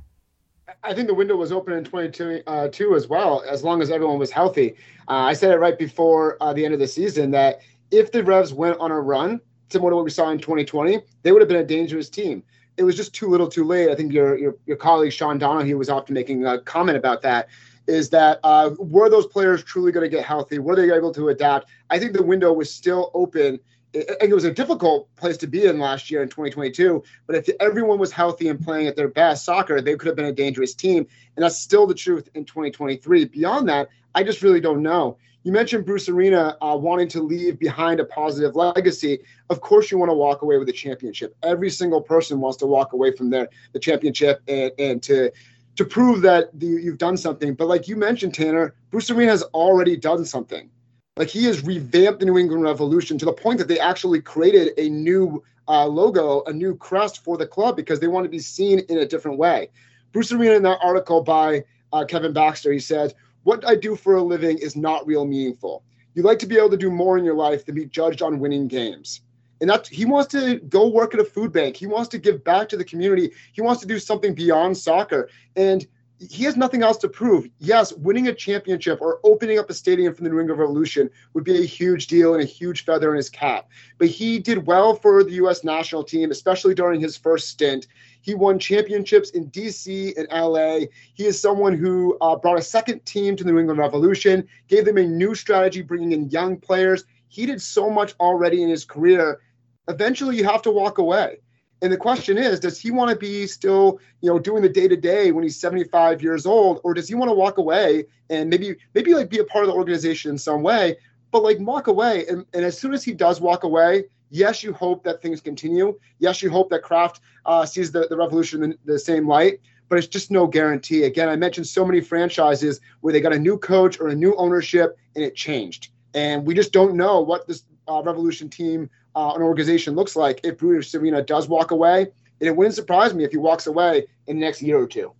I 0.82 0.94
think 0.94 1.08
the 1.08 1.14
window 1.14 1.36
was 1.36 1.52
open 1.52 1.74
in 1.74 1.84
22 1.84 2.42
uh, 2.46 2.68
as 2.94 3.08
well, 3.08 3.42
as 3.48 3.62
long 3.62 3.82
as 3.82 3.90
everyone 3.90 4.18
was 4.18 4.30
healthy. 4.30 4.74
Uh, 5.08 5.12
I 5.12 5.32
said 5.32 5.52
it 5.52 5.58
right 5.58 5.78
before 5.78 6.36
uh, 6.40 6.52
the 6.52 6.64
end 6.64 6.74
of 6.74 6.80
the 6.80 6.86
season 6.86 7.30
that 7.32 7.60
if 7.90 8.12
the 8.12 8.24
Revs 8.24 8.52
went 8.52 8.78
on 8.78 8.90
a 8.90 9.00
run, 9.00 9.40
similar 9.70 9.90
to 9.90 9.96
what 9.96 10.04
we 10.04 10.10
saw 10.10 10.30
in 10.30 10.38
2020, 10.38 11.00
they 11.22 11.32
would 11.32 11.40
have 11.40 11.48
been 11.48 11.58
a 11.58 11.64
dangerous 11.64 12.08
team. 12.08 12.42
It 12.76 12.84
was 12.84 12.96
just 12.96 13.14
too 13.14 13.28
little, 13.28 13.48
too 13.48 13.64
late. 13.64 13.88
I 13.88 13.94
think 13.94 14.12
your 14.12 14.36
your, 14.36 14.56
your 14.66 14.76
colleague 14.76 15.12
Sean 15.12 15.38
Donahue 15.38 15.78
was 15.78 15.88
often 15.88 16.14
making 16.14 16.44
a 16.44 16.60
comment 16.60 16.98
about 16.98 17.22
that. 17.22 17.48
Is 17.86 18.10
that 18.10 18.40
uh, 18.42 18.70
were 18.78 19.08
those 19.08 19.26
players 19.26 19.62
truly 19.62 19.92
going 19.92 20.08
to 20.08 20.14
get 20.14 20.24
healthy? 20.24 20.58
Were 20.58 20.74
they 20.74 20.92
able 20.92 21.12
to 21.12 21.28
adapt? 21.28 21.68
I 21.90 21.98
think 21.98 22.14
the 22.14 22.22
window 22.22 22.52
was 22.52 22.72
still 22.72 23.10
open 23.14 23.60
and 23.94 24.30
it 24.30 24.34
was 24.34 24.44
a 24.44 24.50
difficult 24.50 25.14
place 25.16 25.36
to 25.38 25.46
be 25.46 25.66
in 25.66 25.78
last 25.78 26.10
year 26.10 26.22
in 26.22 26.28
2022. 26.28 27.02
But 27.26 27.36
if 27.36 27.48
everyone 27.60 27.98
was 27.98 28.12
healthy 28.12 28.48
and 28.48 28.60
playing 28.60 28.86
at 28.86 28.96
their 28.96 29.08
best 29.08 29.44
soccer, 29.44 29.80
they 29.80 29.96
could 29.96 30.08
have 30.08 30.16
been 30.16 30.24
a 30.26 30.32
dangerous 30.32 30.74
team. 30.74 31.06
And 31.36 31.44
that's 31.44 31.58
still 31.58 31.86
the 31.86 31.94
truth 31.94 32.28
in 32.34 32.44
2023. 32.44 33.26
Beyond 33.26 33.68
that, 33.68 33.88
I 34.14 34.22
just 34.24 34.42
really 34.42 34.60
don't 34.60 34.82
know. 34.82 35.16
You 35.44 35.52
mentioned 35.52 35.84
Bruce 35.84 36.08
Arena 36.08 36.56
uh, 36.62 36.76
wanting 36.76 37.08
to 37.08 37.22
leave 37.22 37.58
behind 37.58 38.00
a 38.00 38.04
positive 38.04 38.56
legacy. 38.56 39.20
Of 39.50 39.60
course, 39.60 39.90
you 39.90 39.98
want 39.98 40.10
to 40.10 40.14
walk 40.14 40.40
away 40.40 40.56
with 40.56 40.68
a 40.70 40.72
championship. 40.72 41.36
Every 41.42 41.68
single 41.68 42.00
person 42.00 42.40
wants 42.40 42.56
to 42.58 42.66
walk 42.66 42.94
away 42.94 43.12
from 43.12 43.28
their 43.28 43.48
the 43.72 43.78
championship 43.78 44.40
and, 44.48 44.72
and 44.78 45.02
to 45.02 45.30
to 45.76 45.84
prove 45.84 46.22
that 46.22 46.58
the, 46.58 46.66
you've 46.66 46.98
done 46.98 47.16
something. 47.16 47.54
But 47.54 47.68
like 47.68 47.88
you 47.88 47.96
mentioned, 47.96 48.34
Tanner, 48.34 48.74
Bruce 48.90 49.10
Arena 49.10 49.32
has 49.32 49.42
already 49.42 49.96
done 49.96 50.24
something. 50.24 50.70
Like 51.16 51.28
he 51.28 51.44
has 51.44 51.62
revamped 51.62 52.18
the 52.18 52.26
New 52.26 52.38
England 52.38 52.64
Revolution 52.64 53.18
to 53.18 53.24
the 53.24 53.32
point 53.32 53.58
that 53.58 53.68
they 53.68 53.78
actually 53.78 54.20
created 54.20 54.72
a 54.78 54.88
new 54.88 55.44
uh, 55.68 55.86
logo, 55.86 56.42
a 56.46 56.52
new 56.52 56.74
crest 56.76 57.22
for 57.22 57.36
the 57.36 57.46
club 57.46 57.76
because 57.76 58.00
they 58.00 58.08
want 58.08 58.24
to 58.24 58.28
be 58.28 58.40
seen 58.40 58.80
in 58.88 58.98
a 58.98 59.06
different 59.06 59.38
way. 59.38 59.68
Bruce 60.12 60.32
Arena, 60.32 60.54
in 60.54 60.64
that 60.64 60.80
article 60.82 61.22
by 61.22 61.62
uh, 61.92 62.04
Kevin 62.04 62.32
Baxter, 62.32 62.72
he 62.72 62.80
said, 62.80 63.14
What 63.44 63.64
I 63.64 63.76
do 63.76 63.94
for 63.94 64.16
a 64.16 64.22
living 64.22 64.58
is 64.58 64.74
not 64.74 65.06
real 65.06 65.24
meaningful. 65.24 65.84
You 66.14 66.24
like 66.24 66.40
to 66.40 66.46
be 66.46 66.56
able 66.56 66.70
to 66.70 66.76
do 66.76 66.90
more 66.90 67.16
in 67.16 67.24
your 67.24 67.36
life 67.36 67.64
than 67.64 67.76
be 67.76 67.86
judged 67.86 68.20
on 68.20 68.40
winning 68.40 68.66
games. 68.66 69.20
And 69.60 69.70
that 69.70 69.86
he 69.86 70.04
wants 70.04 70.32
to 70.32 70.58
go 70.58 70.88
work 70.88 71.14
at 71.14 71.20
a 71.20 71.24
food 71.24 71.52
bank. 71.52 71.76
He 71.76 71.86
wants 71.86 72.08
to 72.08 72.18
give 72.18 72.42
back 72.42 72.68
to 72.70 72.76
the 72.76 72.84
community. 72.84 73.30
He 73.52 73.62
wants 73.62 73.80
to 73.82 73.86
do 73.86 74.00
something 74.00 74.34
beyond 74.34 74.76
soccer. 74.76 75.28
And 75.54 75.86
he 76.30 76.44
has 76.44 76.56
nothing 76.56 76.82
else 76.82 76.96
to 76.98 77.08
prove. 77.08 77.48
Yes, 77.58 77.92
winning 77.92 78.28
a 78.28 78.34
championship 78.34 79.00
or 79.00 79.20
opening 79.24 79.58
up 79.58 79.70
a 79.70 79.74
stadium 79.74 80.14
for 80.14 80.22
the 80.22 80.28
New 80.28 80.40
England 80.40 80.60
Revolution 80.60 81.10
would 81.32 81.44
be 81.44 81.58
a 81.58 81.64
huge 81.64 82.06
deal 82.06 82.34
and 82.34 82.42
a 82.42 82.46
huge 82.46 82.84
feather 82.84 83.10
in 83.10 83.16
his 83.16 83.30
cap. 83.30 83.68
But 83.98 84.08
he 84.08 84.38
did 84.38 84.66
well 84.66 84.94
for 84.94 85.24
the 85.24 85.32
U.S. 85.32 85.64
national 85.64 86.04
team, 86.04 86.30
especially 86.30 86.74
during 86.74 87.00
his 87.00 87.16
first 87.16 87.48
stint. 87.48 87.86
He 88.20 88.34
won 88.34 88.58
championships 88.58 89.30
in 89.30 89.46
D.C. 89.48 90.14
and 90.16 90.26
L.A. 90.30 90.88
He 91.14 91.26
is 91.26 91.40
someone 91.40 91.76
who 91.76 92.16
uh, 92.20 92.36
brought 92.36 92.58
a 92.58 92.62
second 92.62 93.04
team 93.04 93.36
to 93.36 93.44
the 93.44 93.52
New 93.52 93.58
England 93.58 93.78
Revolution, 93.78 94.48
gave 94.68 94.84
them 94.84 94.98
a 94.98 95.04
new 95.04 95.34
strategy, 95.34 95.82
bringing 95.82 96.12
in 96.12 96.30
young 96.30 96.56
players. 96.56 97.04
He 97.28 97.46
did 97.46 97.60
so 97.60 97.90
much 97.90 98.14
already 98.20 98.62
in 98.62 98.68
his 98.68 98.84
career. 98.84 99.40
Eventually, 99.88 100.36
you 100.36 100.44
have 100.44 100.62
to 100.62 100.70
walk 100.70 100.98
away. 100.98 101.38
And 101.84 101.92
the 101.92 101.98
question 101.98 102.38
is, 102.38 102.60
does 102.60 102.80
he 102.80 102.90
want 102.90 103.10
to 103.10 103.16
be 103.16 103.46
still, 103.46 104.00
you 104.22 104.30
know, 104.30 104.38
doing 104.38 104.62
the 104.62 104.70
day 104.70 104.88
to 104.88 104.96
day 104.96 105.32
when 105.32 105.42
he's 105.44 105.60
75 105.60 106.22
years 106.22 106.46
old, 106.46 106.80
or 106.82 106.94
does 106.94 107.08
he 107.08 107.14
want 107.14 107.28
to 107.28 107.34
walk 107.34 107.58
away 107.58 108.06
and 108.30 108.48
maybe 108.48 108.76
maybe 108.94 109.12
like 109.12 109.28
be 109.28 109.40
a 109.40 109.44
part 109.44 109.64
of 109.64 109.68
the 109.68 109.76
organization 109.76 110.30
in 110.30 110.38
some 110.38 110.62
way, 110.62 110.96
but 111.30 111.42
like 111.42 111.58
walk 111.60 111.86
away? 111.86 112.26
And, 112.26 112.46
and 112.54 112.64
as 112.64 112.78
soon 112.78 112.94
as 112.94 113.04
he 113.04 113.12
does 113.12 113.38
walk 113.38 113.64
away, 113.64 114.04
yes, 114.30 114.62
you 114.62 114.72
hope 114.72 115.04
that 115.04 115.20
things 115.20 115.42
continue. 115.42 116.00
Yes, 116.20 116.40
you 116.40 116.48
hope 116.48 116.70
that 116.70 116.82
Kraft 116.82 117.20
uh, 117.44 117.66
sees 117.66 117.92
the, 117.92 118.06
the 118.08 118.16
revolution 118.16 118.62
in 118.62 118.78
the 118.86 118.98
same 118.98 119.28
light, 119.28 119.60
but 119.90 119.98
it's 119.98 120.08
just 120.08 120.30
no 120.30 120.46
guarantee. 120.46 121.02
Again, 121.02 121.28
I 121.28 121.36
mentioned 121.36 121.66
so 121.66 121.84
many 121.84 122.00
franchises 122.00 122.80
where 123.02 123.12
they 123.12 123.20
got 123.20 123.34
a 123.34 123.38
new 123.38 123.58
coach 123.58 124.00
or 124.00 124.08
a 124.08 124.14
new 124.14 124.34
ownership 124.36 124.96
and 125.16 125.22
it 125.22 125.36
changed. 125.36 125.90
And 126.14 126.46
we 126.46 126.54
just 126.54 126.72
don't 126.72 126.96
know 126.96 127.20
what 127.20 127.46
this 127.46 127.64
uh, 127.86 128.00
revolution 128.02 128.48
team 128.48 128.88
uh, 129.14 129.32
an 129.34 129.42
organization 129.42 129.94
looks 129.94 130.16
like 130.16 130.40
if 130.44 130.58
Bruce 130.58 130.94
Arena 130.94 131.22
does 131.22 131.48
walk 131.48 131.70
away. 131.70 132.08
And 132.40 132.48
it 132.48 132.56
wouldn't 132.56 132.74
surprise 132.74 133.14
me 133.14 133.24
if 133.24 133.30
he 133.30 133.36
walks 133.36 133.66
away 133.66 134.06
in 134.26 134.36
the 134.38 134.44
next 134.44 134.60
year 134.60 134.78
or 134.78 134.86
two. 134.86 135.12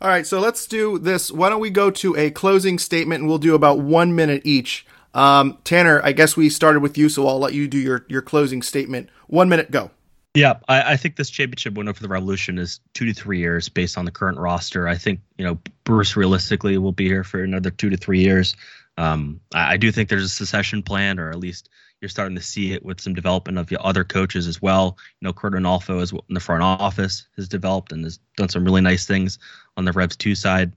All 0.00 0.08
right, 0.08 0.26
so 0.26 0.40
let's 0.40 0.66
do 0.66 0.98
this. 0.98 1.30
Why 1.30 1.48
don't 1.48 1.60
we 1.60 1.70
go 1.70 1.90
to 1.90 2.16
a 2.16 2.30
closing 2.30 2.78
statement 2.78 3.20
and 3.20 3.28
we'll 3.28 3.38
do 3.38 3.54
about 3.54 3.78
one 3.78 4.14
minute 4.14 4.42
each. 4.44 4.86
Um, 5.14 5.58
Tanner, 5.64 6.00
I 6.04 6.12
guess 6.12 6.36
we 6.36 6.50
started 6.50 6.80
with 6.80 6.98
you, 6.98 7.08
so 7.08 7.26
I'll 7.26 7.38
let 7.38 7.54
you 7.54 7.66
do 7.66 7.78
your, 7.78 8.04
your 8.08 8.22
closing 8.22 8.62
statement. 8.62 9.08
One 9.26 9.48
minute, 9.48 9.70
go. 9.70 9.90
Yeah, 10.34 10.58
I, 10.68 10.92
I, 10.92 10.96
think 10.96 11.16
this 11.16 11.30
championship 11.30 11.74
window 11.74 11.92
for 11.92 12.02
the 12.02 12.08
Revolution 12.08 12.58
is 12.58 12.80
two 12.94 13.06
to 13.06 13.14
three 13.14 13.38
years 13.38 13.68
based 13.68 13.98
on 13.98 14.04
the 14.04 14.10
current 14.10 14.38
roster. 14.38 14.86
I 14.86 14.96
think 14.96 15.20
you 15.36 15.44
know 15.44 15.58
Bruce 15.84 16.16
realistically 16.16 16.76
will 16.78 16.92
be 16.92 17.06
here 17.06 17.24
for 17.24 17.42
another 17.42 17.70
two 17.70 17.90
to 17.90 17.96
three 17.96 18.20
years. 18.20 18.54
Um, 18.96 19.40
I, 19.54 19.72
I, 19.72 19.76
do 19.78 19.90
think 19.90 20.08
there's 20.08 20.24
a 20.24 20.28
succession 20.28 20.82
plan, 20.82 21.18
or 21.18 21.30
at 21.30 21.38
least 21.38 21.70
you're 22.00 22.08
starting 22.08 22.36
to 22.36 22.42
see 22.42 22.72
it 22.72 22.84
with 22.84 23.00
some 23.00 23.14
development 23.14 23.58
of 23.58 23.70
your 23.70 23.84
other 23.84 24.04
coaches 24.04 24.46
as 24.46 24.62
well. 24.62 24.96
You 25.20 25.26
know, 25.26 25.32
Curt 25.32 25.54
Onalfo 25.54 26.00
is 26.00 26.12
in 26.12 26.34
the 26.34 26.40
front 26.40 26.62
office 26.62 27.26
has 27.36 27.48
developed 27.48 27.92
and 27.92 28.04
has 28.04 28.18
done 28.36 28.48
some 28.48 28.64
really 28.64 28.80
nice 28.80 29.06
things 29.06 29.38
on 29.76 29.84
the 29.84 29.92
Revs 29.92 30.16
two 30.16 30.34
side. 30.34 30.72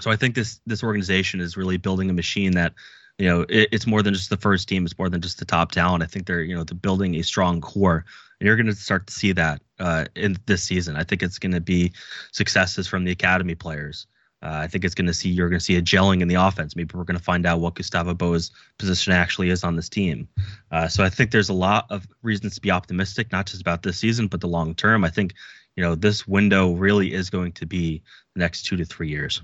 So 0.00 0.10
I 0.10 0.16
think 0.16 0.34
this 0.34 0.60
this 0.66 0.82
organization 0.82 1.40
is 1.40 1.56
really 1.56 1.76
building 1.76 2.10
a 2.10 2.14
machine 2.14 2.52
that 2.52 2.74
you 3.18 3.28
know 3.28 3.42
it, 3.48 3.68
it's 3.72 3.86
more 3.86 4.02
than 4.02 4.14
just 4.14 4.30
the 4.30 4.36
first 4.36 4.68
team 4.68 4.84
it's 4.84 4.98
more 4.98 5.08
than 5.08 5.20
just 5.20 5.38
the 5.38 5.44
top 5.44 5.70
talent 5.70 6.02
i 6.02 6.06
think 6.06 6.26
they're 6.26 6.42
you 6.42 6.54
know 6.54 6.64
they're 6.64 6.76
building 6.76 7.14
a 7.16 7.22
strong 7.22 7.60
core 7.60 8.04
and 8.40 8.46
you're 8.46 8.56
going 8.56 8.66
to 8.66 8.74
start 8.74 9.06
to 9.06 9.12
see 9.12 9.32
that 9.32 9.60
uh, 9.78 10.06
in 10.16 10.36
this 10.46 10.62
season 10.62 10.96
i 10.96 11.04
think 11.04 11.22
it's 11.22 11.38
going 11.38 11.52
to 11.52 11.60
be 11.60 11.92
successes 12.32 12.88
from 12.88 13.04
the 13.04 13.12
academy 13.12 13.54
players 13.54 14.06
uh, 14.42 14.50
I 14.50 14.66
think 14.66 14.84
it's 14.84 14.94
going 14.94 15.06
to 15.06 15.14
see 15.14 15.28
you're 15.28 15.48
going 15.48 15.58
to 15.58 15.64
see 15.64 15.76
a 15.76 15.82
gelling 15.82 16.20
in 16.20 16.28
the 16.28 16.34
offense. 16.34 16.74
Maybe 16.74 16.90
we're 16.94 17.04
going 17.04 17.18
to 17.18 17.22
find 17.22 17.46
out 17.46 17.60
what 17.60 17.74
Gustavo 17.74 18.14
Bo's 18.14 18.50
position 18.78 19.12
actually 19.12 19.50
is 19.50 19.62
on 19.62 19.76
this 19.76 19.88
team. 19.88 20.28
Uh, 20.70 20.88
so 20.88 21.04
I 21.04 21.08
think 21.08 21.30
there's 21.30 21.48
a 21.48 21.54
lot 21.54 21.86
of 21.90 22.06
reasons 22.22 22.56
to 22.56 22.60
be 22.60 22.70
optimistic, 22.70 23.30
not 23.30 23.46
just 23.46 23.60
about 23.60 23.82
this 23.82 23.98
season, 23.98 24.26
but 24.26 24.40
the 24.40 24.48
long 24.48 24.74
term. 24.74 25.04
I 25.04 25.10
think 25.10 25.34
you 25.76 25.82
know 25.82 25.94
this 25.94 26.26
window 26.26 26.72
really 26.72 27.12
is 27.12 27.30
going 27.30 27.52
to 27.52 27.66
be 27.66 28.02
the 28.34 28.40
next 28.40 28.64
two 28.64 28.76
to 28.76 28.84
three 28.84 29.08
years. 29.08 29.42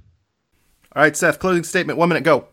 All 0.96 1.02
right, 1.02 1.16
Seth. 1.16 1.38
Closing 1.38 1.64
statement. 1.64 1.98
One 1.98 2.08
minute. 2.08 2.24
Go. 2.24 2.48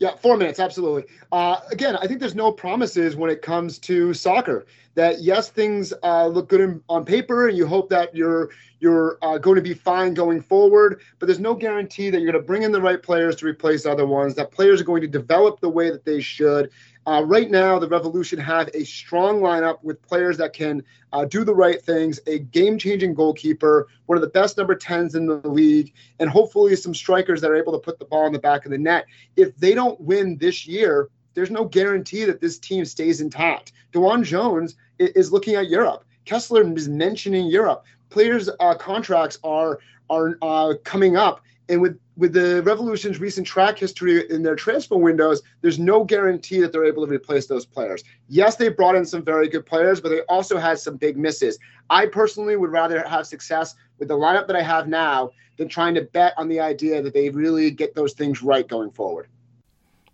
Yeah, 0.00 0.16
four 0.16 0.36
minutes, 0.36 0.58
absolutely. 0.58 1.04
Uh, 1.30 1.60
again, 1.70 1.96
I 1.96 2.08
think 2.08 2.18
there's 2.18 2.34
no 2.34 2.50
promises 2.50 3.14
when 3.14 3.30
it 3.30 3.42
comes 3.42 3.78
to 3.80 4.12
soccer. 4.12 4.66
That 4.96 5.22
yes, 5.22 5.50
things 5.50 5.92
uh, 6.02 6.26
look 6.26 6.48
good 6.48 6.60
in, 6.60 6.82
on 6.88 7.04
paper, 7.04 7.48
and 7.48 7.56
you 7.56 7.66
hope 7.66 7.88
that 7.90 8.14
you're 8.14 8.50
you're 8.80 9.18
uh, 9.22 9.38
going 9.38 9.56
to 9.56 9.62
be 9.62 9.74
fine 9.74 10.14
going 10.14 10.40
forward. 10.40 11.00
But 11.18 11.26
there's 11.26 11.40
no 11.40 11.54
guarantee 11.54 12.10
that 12.10 12.20
you're 12.20 12.30
going 12.30 12.42
to 12.42 12.46
bring 12.46 12.62
in 12.62 12.72
the 12.72 12.80
right 12.80 13.00
players 13.02 13.36
to 13.36 13.46
replace 13.46 13.86
other 13.86 14.06
ones. 14.06 14.34
That 14.34 14.50
players 14.50 14.80
are 14.80 14.84
going 14.84 15.02
to 15.02 15.08
develop 15.08 15.60
the 15.60 15.68
way 15.68 15.90
that 15.90 16.04
they 16.04 16.20
should, 16.20 16.70
uh, 17.06 17.22
right 17.24 17.50
now, 17.50 17.78
the 17.78 17.88
Revolution 17.88 18.38
have 18.38 18.70
a 18.72 18.84
strong 18.84 19.40
lineup 19.40 19.82
with 19.82 20.00
players 20.02 20.38
that 20.38 20.54
can 20.54 20.82
uh, 21.12 21.24
do 21.24 21.44
the 21.44 21.54
right 21.54 21.80
things, 21.80 22.18
a 22.26 22.38
game 22.38 22.78
changing 22.78 23.14
goalkeeper, 23.14 23.88
one 24.06 24.16
of 24.16 24.22
the 24.22 24.28
best 24.28 24.56
number 24.56 24.74
10s 24.74 25.14
in 25.14 25.26
the 25.26 25.46
league, 25.48 25.92
and 26.18 26.30
hopefully 26.30 26.74
some 26.76 26.94
strikers 26.94 27.40
that 27.42 27.50
are 27.50 27.56
able 27.56 27.72
to 27.72 27.78
put 27.78 27.98
the 27.98 28.04
ball 28.06 28.26
in 28.26 28.32
the 28.32 28.38
back 28.38 28.64
of 28.64 28.70
the 28.70 28.78
net. 28.78 29.04
If 29.36 29.54
they 29.56 29.74
don't 29.74 30.00
win 30.00 30.38
this 30.38 30.66
year, 30.66 31.10
there's 31.34 31.50
no 31.50 31.64
guarantee 31.64 32.24
that 32.24 32.40
this 32.40 32.58
team 32.58 32.84
stays 32.84 33.20
intact. 33.20 33.72
DeJuan 33.92 34.24
Jones 34.24 34.76
is 34.98 35.32
looking 35.32 35.56
at 35.56 35.68
Europe. 35.68 36.04
Kessler 36.24 36.62
is 36.74 36.88
mentioning 36.88 37.46
Europe. 37.46 37.84
Players' 38.08 38.48
uh, 38.60 38.74
contracts 38.76 39.38
are 39.44 39.80
are 40.10 40.36
uh, 40.42 40.74
coming 40.84 41.16
up 41.16 41.40
And 41.68 41.80
with 41.80 41.98
with 42.16 42.32
the 42.32 42.62
Revolution's 42.62 43.18
recent 43.18 43.46
track 43.46 43.78
history 43.78 44.30
in 44.30 44.42
their 44.42 44.54
transfer 44.54 44.96
windows, 44.96 45.42
there's 45.62 45.78
no 45.78 46.04
guarantee 46.04 46.60
that 46.60 46.72
they're 46.72 46.84
able 46.84 47.06
to 47.06 47.12
replace 47.12 47.46
those 47.46 47.66
players. 47.66 48.04
Yes, 48.28 48.56
they 48.56 48.68
brought 48.68 48.94
in 48.94 49.04
some 49.04 49.24
very 49.24 49.48
good 49.48 49.66
players, 49.66 50.00
but 50.00 50.10
they 50.10 50.20
also 50.22 50.58
had 50.58 50.78
some 50.78 50.96
big 50.96 51.16
misses. 51.16 51.58
I 51.90 52.06
personally 52.06 52.56
would 52.56 52.70
rather 52.70 53.02
have 53.08 53.26
success 53.26 53.74
with 53.98 54.08
the 54.08 54.16
lineup 54.16 54.46
that 54.46 54.56
I 54.56 54.62
have 54.62 54.88
now 54.88 55.30
than 55.56 55.68
trying 55.68 55.94
to 55.94 56.02
bet 56.02 56.34
on 56.36 56.48
the 56.48 56.60
idea 56.60 57.00
that 57.02 57.14
they 57.14 57.30
really 57.30 57.70
get 57.70 57.94
those 57.94 58.12
things 58.12 58.42
right 58.42 58.68
going 58.68 58.90
forward. 58.90 59.28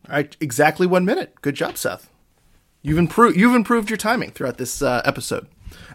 All 0.08 0.16
right, 0.16 0.36
exactly 0.40 0.86
one 0.86 1.04
minute. 1.04 1.34
Good 1.42 1.54
job, 1.54 1.76
Seth. 1.76 2.10
You've 2.82 2.98
improved. 2.98 3.36
You've 3.36 3.54
improved 3.54 3.90
your 3.90 3.96
timing 3.98 4.30
throughout 4.30 4.56
this 4.56 4.80
uh, 4.80 5.02
episode. 5.04 5.46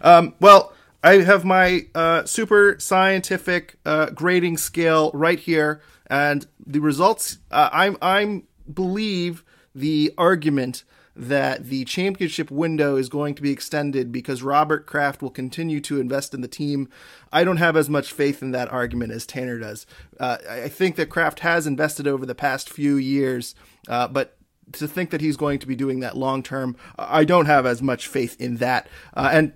Um, 0.02 0.34
well, 0.40 0.72
I 1.06 1.22
have 1.22 1.44
my 1.44 1.86
uh, 1.94 2.24
super 2.24 2.80
scientific 2.80 3.76
uh, 3.86 4.06
grading 4.06 4.56
scale 4.56 5.12
right 5.14 5.38
here, 5.38 5.80
and 6.08 6.44
the 6.66 6.80
results. 6.80 7.38
Uh, 7.48 7.70
I'm 7.72 7.96
I'm 8.02 8.48
believe 8.74 9.44
the 9.72 10.12
argument 10.18 10.82
that 11.14 11.66
the 11.66 11.84
championship 11.84 12.50
window 12.50 12.96
is 12.96 13.08
going 13.08 13.36
to 13.36 13.42
be 13.42 13.52
extended 13.52 14.10
because 14.10 14.42
Robert 14.42 14.84
Kraft 14.84 15.22
will 15.22 15.30
continue 15.30 15.80
to 15.82 16.00
invest 16.00 16.34
in 16.34 16.40
the 16.40 16.48
team. 16.48 16.88
I 17.32 17.44
don't 17.44 17.58
have 17.58 17.76
as 17.76 17.88
much 17.88 18.12
faith 18.12 18.42
in 18.42 18.50
that 18.50 18.72
argument 18.72 19.12
as 19.12 19.24
Tanner 19.26 19.60
does. 19.60 19.86
Uh, 20.18 20.38
I 20.50 20.68
think 20.68 20.96
that 20.96 21.08
Kraft 21.08 21.38
has 21.40 21.68
invested 21.68 22.08
over 22.08 22.26
the 22.26 22.34
past 22.34 22.68
few 22.68 22.96
years, 22.96 23.54
uh, 23.88 24.08
but 24.08 24.36
to 24.72 24.88
think 24.88 25.10
that 25.10 25.20
he's 25.20 25.36
going 25.36 25.60
to 25.60 25.68
be 25.68 25.76
doing 25.76 26.00
that 26.00 26.16
long 26.16 26.42
term, 26.42 26.76
I 26.98 27.24
don't 27.24 27.46
have 27.46 27.64
as 27.64 27.80
much 27.80 28.08
faith 28.08 28.40
in 28.40 28.56
that. 28.56 28.88
Uh, 29.14 29.30
and 29.32 29.52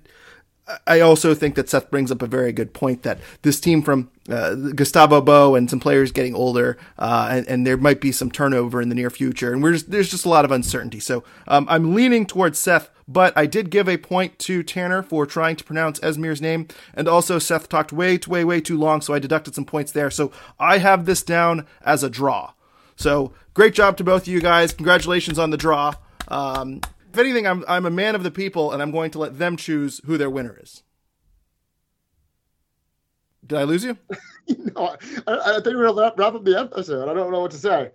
I 0.87 1.01
also 1.01 1.35
think 1.35 1.55
that 1.55 1.69
Seth 1.69 1.91
brings 1.91 2.11
up 2.11 2.23
a 2.23 2.27
very 2.27 2.53
good 2.53 2.73
point 2.73 3.03
that 3.03 3.19
this 3.43 3.61
team 3.61 3.83
from 3.83 4.11
uh, 4.29 4.55
Gustavo 4.55 5.21
Bo 5.21 5.55
and 5.55 5.69
some 5.69 5.81
players 5.81 6.13
getting 6.13 6.35
older, 6.35 6.79
uh, 6.99 7.29
and, 7.31 7.49
and, 7.49 7.67
there 7.67 7.77
might 7.77 8.01
be 8.01 8.13
some 8.13 8.31
turnover 8.31 8.81
in 8.81 8.89
the 8.89 8.95
near 8.95 9.11
future, 9.11 9.53
and 9.53 9.63
just, 9.65 9.91
there's 9.91 10.11
just 10.11 10.25
a 10.25 10.29
lot 10.29 10.45
of 10.45 10.53
uncertainty. 10.53 11.01
So 11.01 11.25
um, 11.49 11.67
I'm 11.69 11.95
leaning 11.95 12.27
towards 12.27 12.59
Seth, 12.59 12.91
but 13.09 13.37
I 13.37 13.47
did 13.47 13.71
give 13.71 13.89
a 13.89 13.97
point 13.97 14.39
to 14.41 14.63
Tanner 14.63 15.03
for 15.03 15.27
trying 15.27 15.57
to 15.57 15.65
pronounce 15.65 15.99
Esmir's 16.01 16.41
name, 16.41 16.69
and 16.95 17.09
also 17.09 17.39
Seth 17.39 17.69
talked 17.69 17.93
way, 17.93 18.19
way, 18.29 18.45
way 18.45 18.61
too 18.61 18.79
long, 18.79 19.01
so 19.01 19.15
I 19.15 19.19
deducted 19.19 19.55
some 19.55 19.65
points 19.65 19.93
there. 19.93 20.11
So 20.11 20.31
I 20.59 20.79
have 20.79 21.07
this 21.07 21.23
down 21.23 21.67
as 21.83 22.05
a 22.05 22.11
draw. 22.11 22.53
So 22.97 23.33
great 23.55 23.75
job 23.75 23.97
to 23.97 24.05
both 24.05 24.23
of 24.23 24.29
you 24.29 24.41
guys. 24.41 24.73
Congratulations 24.73 25.39
on 25.39 25.51
the 25.51 25.57
draw. 25.57 25.95
Um, 26.29 26.83
if 27.13 27.19
anything, 27.19 27.47
I'm 27.47 27.65
I'm 27.69 27.87
a 27.87 27.91
man 27.91 28.15
of 28.15 28.23
the 28.23 28.31
people, 28.31 28.73
and 28.73 28.83
I'm 28.83 28.91
going 28.91 29.11
to 29.13 29.19
let 29.19 29.39
them 29.39 29.57
choose 29.57 30.01
who 30.05 30.17
their 30.17 30.31
winner 30.31 30.59
is. 30.61 30.83
Did 33.47 33.59
I 33.59 33.65
lose 33.65 33.85
you? 33.85 33.99
no, 34.49 34.97
I, 35.27 35.39
I 35.39 35.53
think 35.55 35.77
we're 35.77 35.93
gonna 35.93 36.13
wrap 36.17 36.35
up 36.35 36.45
the 36.45 36.59
episode. 36.59 37.09
I 37.09 37.15
don't 37.15 37.33
know 37.33 37.41
what 37.41 37.51
to 37.51 37.57
say. 37.57 37.91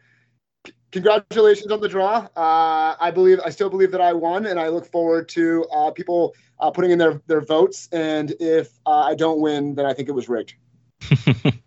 C- 0.66 0.74
congratulations 0.92 1.72
on 1.72 1.80
the 1.80 1.88
draw. 1.88 2.28
Uh, 2.36 2.96
I 3.00 3.12
believe 3.12 3.40
I 3.46 3.50
still 3.50 3.70
believe 3.70 3.92
that 3.92 4.02
I 4.02 4.12
won, 4.12 4.48
and 4.48 4.60
I 4.60 4.68
look 4.68 4.86
forward 4.92 5.30
to 5.30 5.66
uh, 5.72 5.92
people 5.92 6.34
uh, 6.60 6.72
putting 6.72 6.92
in 6.92 6.98
their 6.98 7.22
their 7.28 7.42
votes. 7.42 7.88
And 7.92 8.34
if 8.40 8.70
uh, 8.86 9.02
I 9.02 9.16
don't 9.16 9.40
win, 9.40 9.76
then 9.76 9.86
I 9.86 9.94
think 9.94 10.10
it 10.10 10.14
was 10.14 10.28
rigged. 10.28 10.56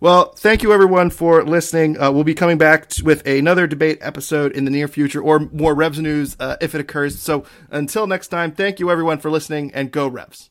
Well, 0.00 0.32
thank 0.36 0.62
you 0.62 0.72
everyone 0.72 1.10
for 1.10 1.42
listening. 1.42 2.00
Uh, 2.00 2.12
we'll 2.12 2.22
be 2.22 2.34
coming 2.34 2.56
back 2.56 2.88
t- 2.88 3.02
with 3.02 3.26
another 3.26 3.66
debate 3.66 3.98
episode 4.00 4.52
in 4.52 4.64
the 4.64 4.70
near 4.70 4.86
future 4.86 5.20
or 5.20 5.40
more 5.52 5.74
Revs 5.74 5.98
news 5.98 6.36
uh, 6.38 6.56
if 6.60 6.72
it 6.72 6.80
occurs. 6.80 7.18
So 7.18 7.44
until 7.72 8.06
next 8.06 8.28
time, 8.28 8.52
thank 8.52 8.78
you 8.78 8.92
everyone 8.92 9.18
for 9.18 9.28
listening 9.28 9.72
and 9.74 9.90
go 9.90 10.06
Revs. 10.06 10.50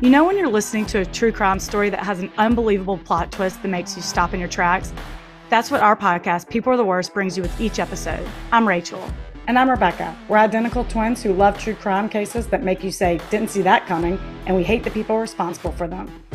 You 0.00 0.08
know, 0.08 0.24
when 0.24 0.38
you're 0.38 0.48
listening 0.48 0.86
to 0.86 1.00
a 1.00 1.04
true 1.04 1.32
crime 1.32 1.58
story 1.58 1.90
that 1.90 1.98
has 2.04 2.20
an 2.20 2.30
unbelievable 2.38 2.98
plot 2.98 3.32
twist 3.32 3.60
that 3.62 3.68
makes 3.68 3.96
you 3.96 4.02
stop 4.02 4.32
in 4.34 4.38
your 4.38 4.48
tracks? 4.48 4.92
That's 5.50 5.72
what 5.72 5.80
our 5.80 5.96
podcast, 5.96 6.48
People 6.48 6.72
Are 6.72 6.76
the 6.76 6.84
Worst, 6.84 7.12
brings 7.12 7.36
you 7.36 7.42
with 7.42 7.60
each 7.60 7.80
episode. 7.80 8.24
I'm 8.52 8.68
Rachel. 8.68 9.02
And 9.48 9.58
I'm 9.58 9.68
Rebecca. 9.68 10.16
We're 10.28 10.38
identical 10.38 10.84
twins 10.84 11.24
who 11.24 11.32
love 11.32 11.58
true 11.58 11.74
crime 11.74 12.08
cases 12.08 12.46
that 12.48 12.62
make 12.62 12.84
you 12.84 12.92
say, 12.92 13.20
didn't 13.30 13.50
see 13.50 13.62
that 13.62 13.86
coming, 13.86 14.18
and 14.46 14.56
we 14.56 14.62
hate 14.62 14.84
the 14.84 14.90
people 14.90 15.18
responsible 15.18 15.72
for 15.72 15.88
them. 15.88 16.23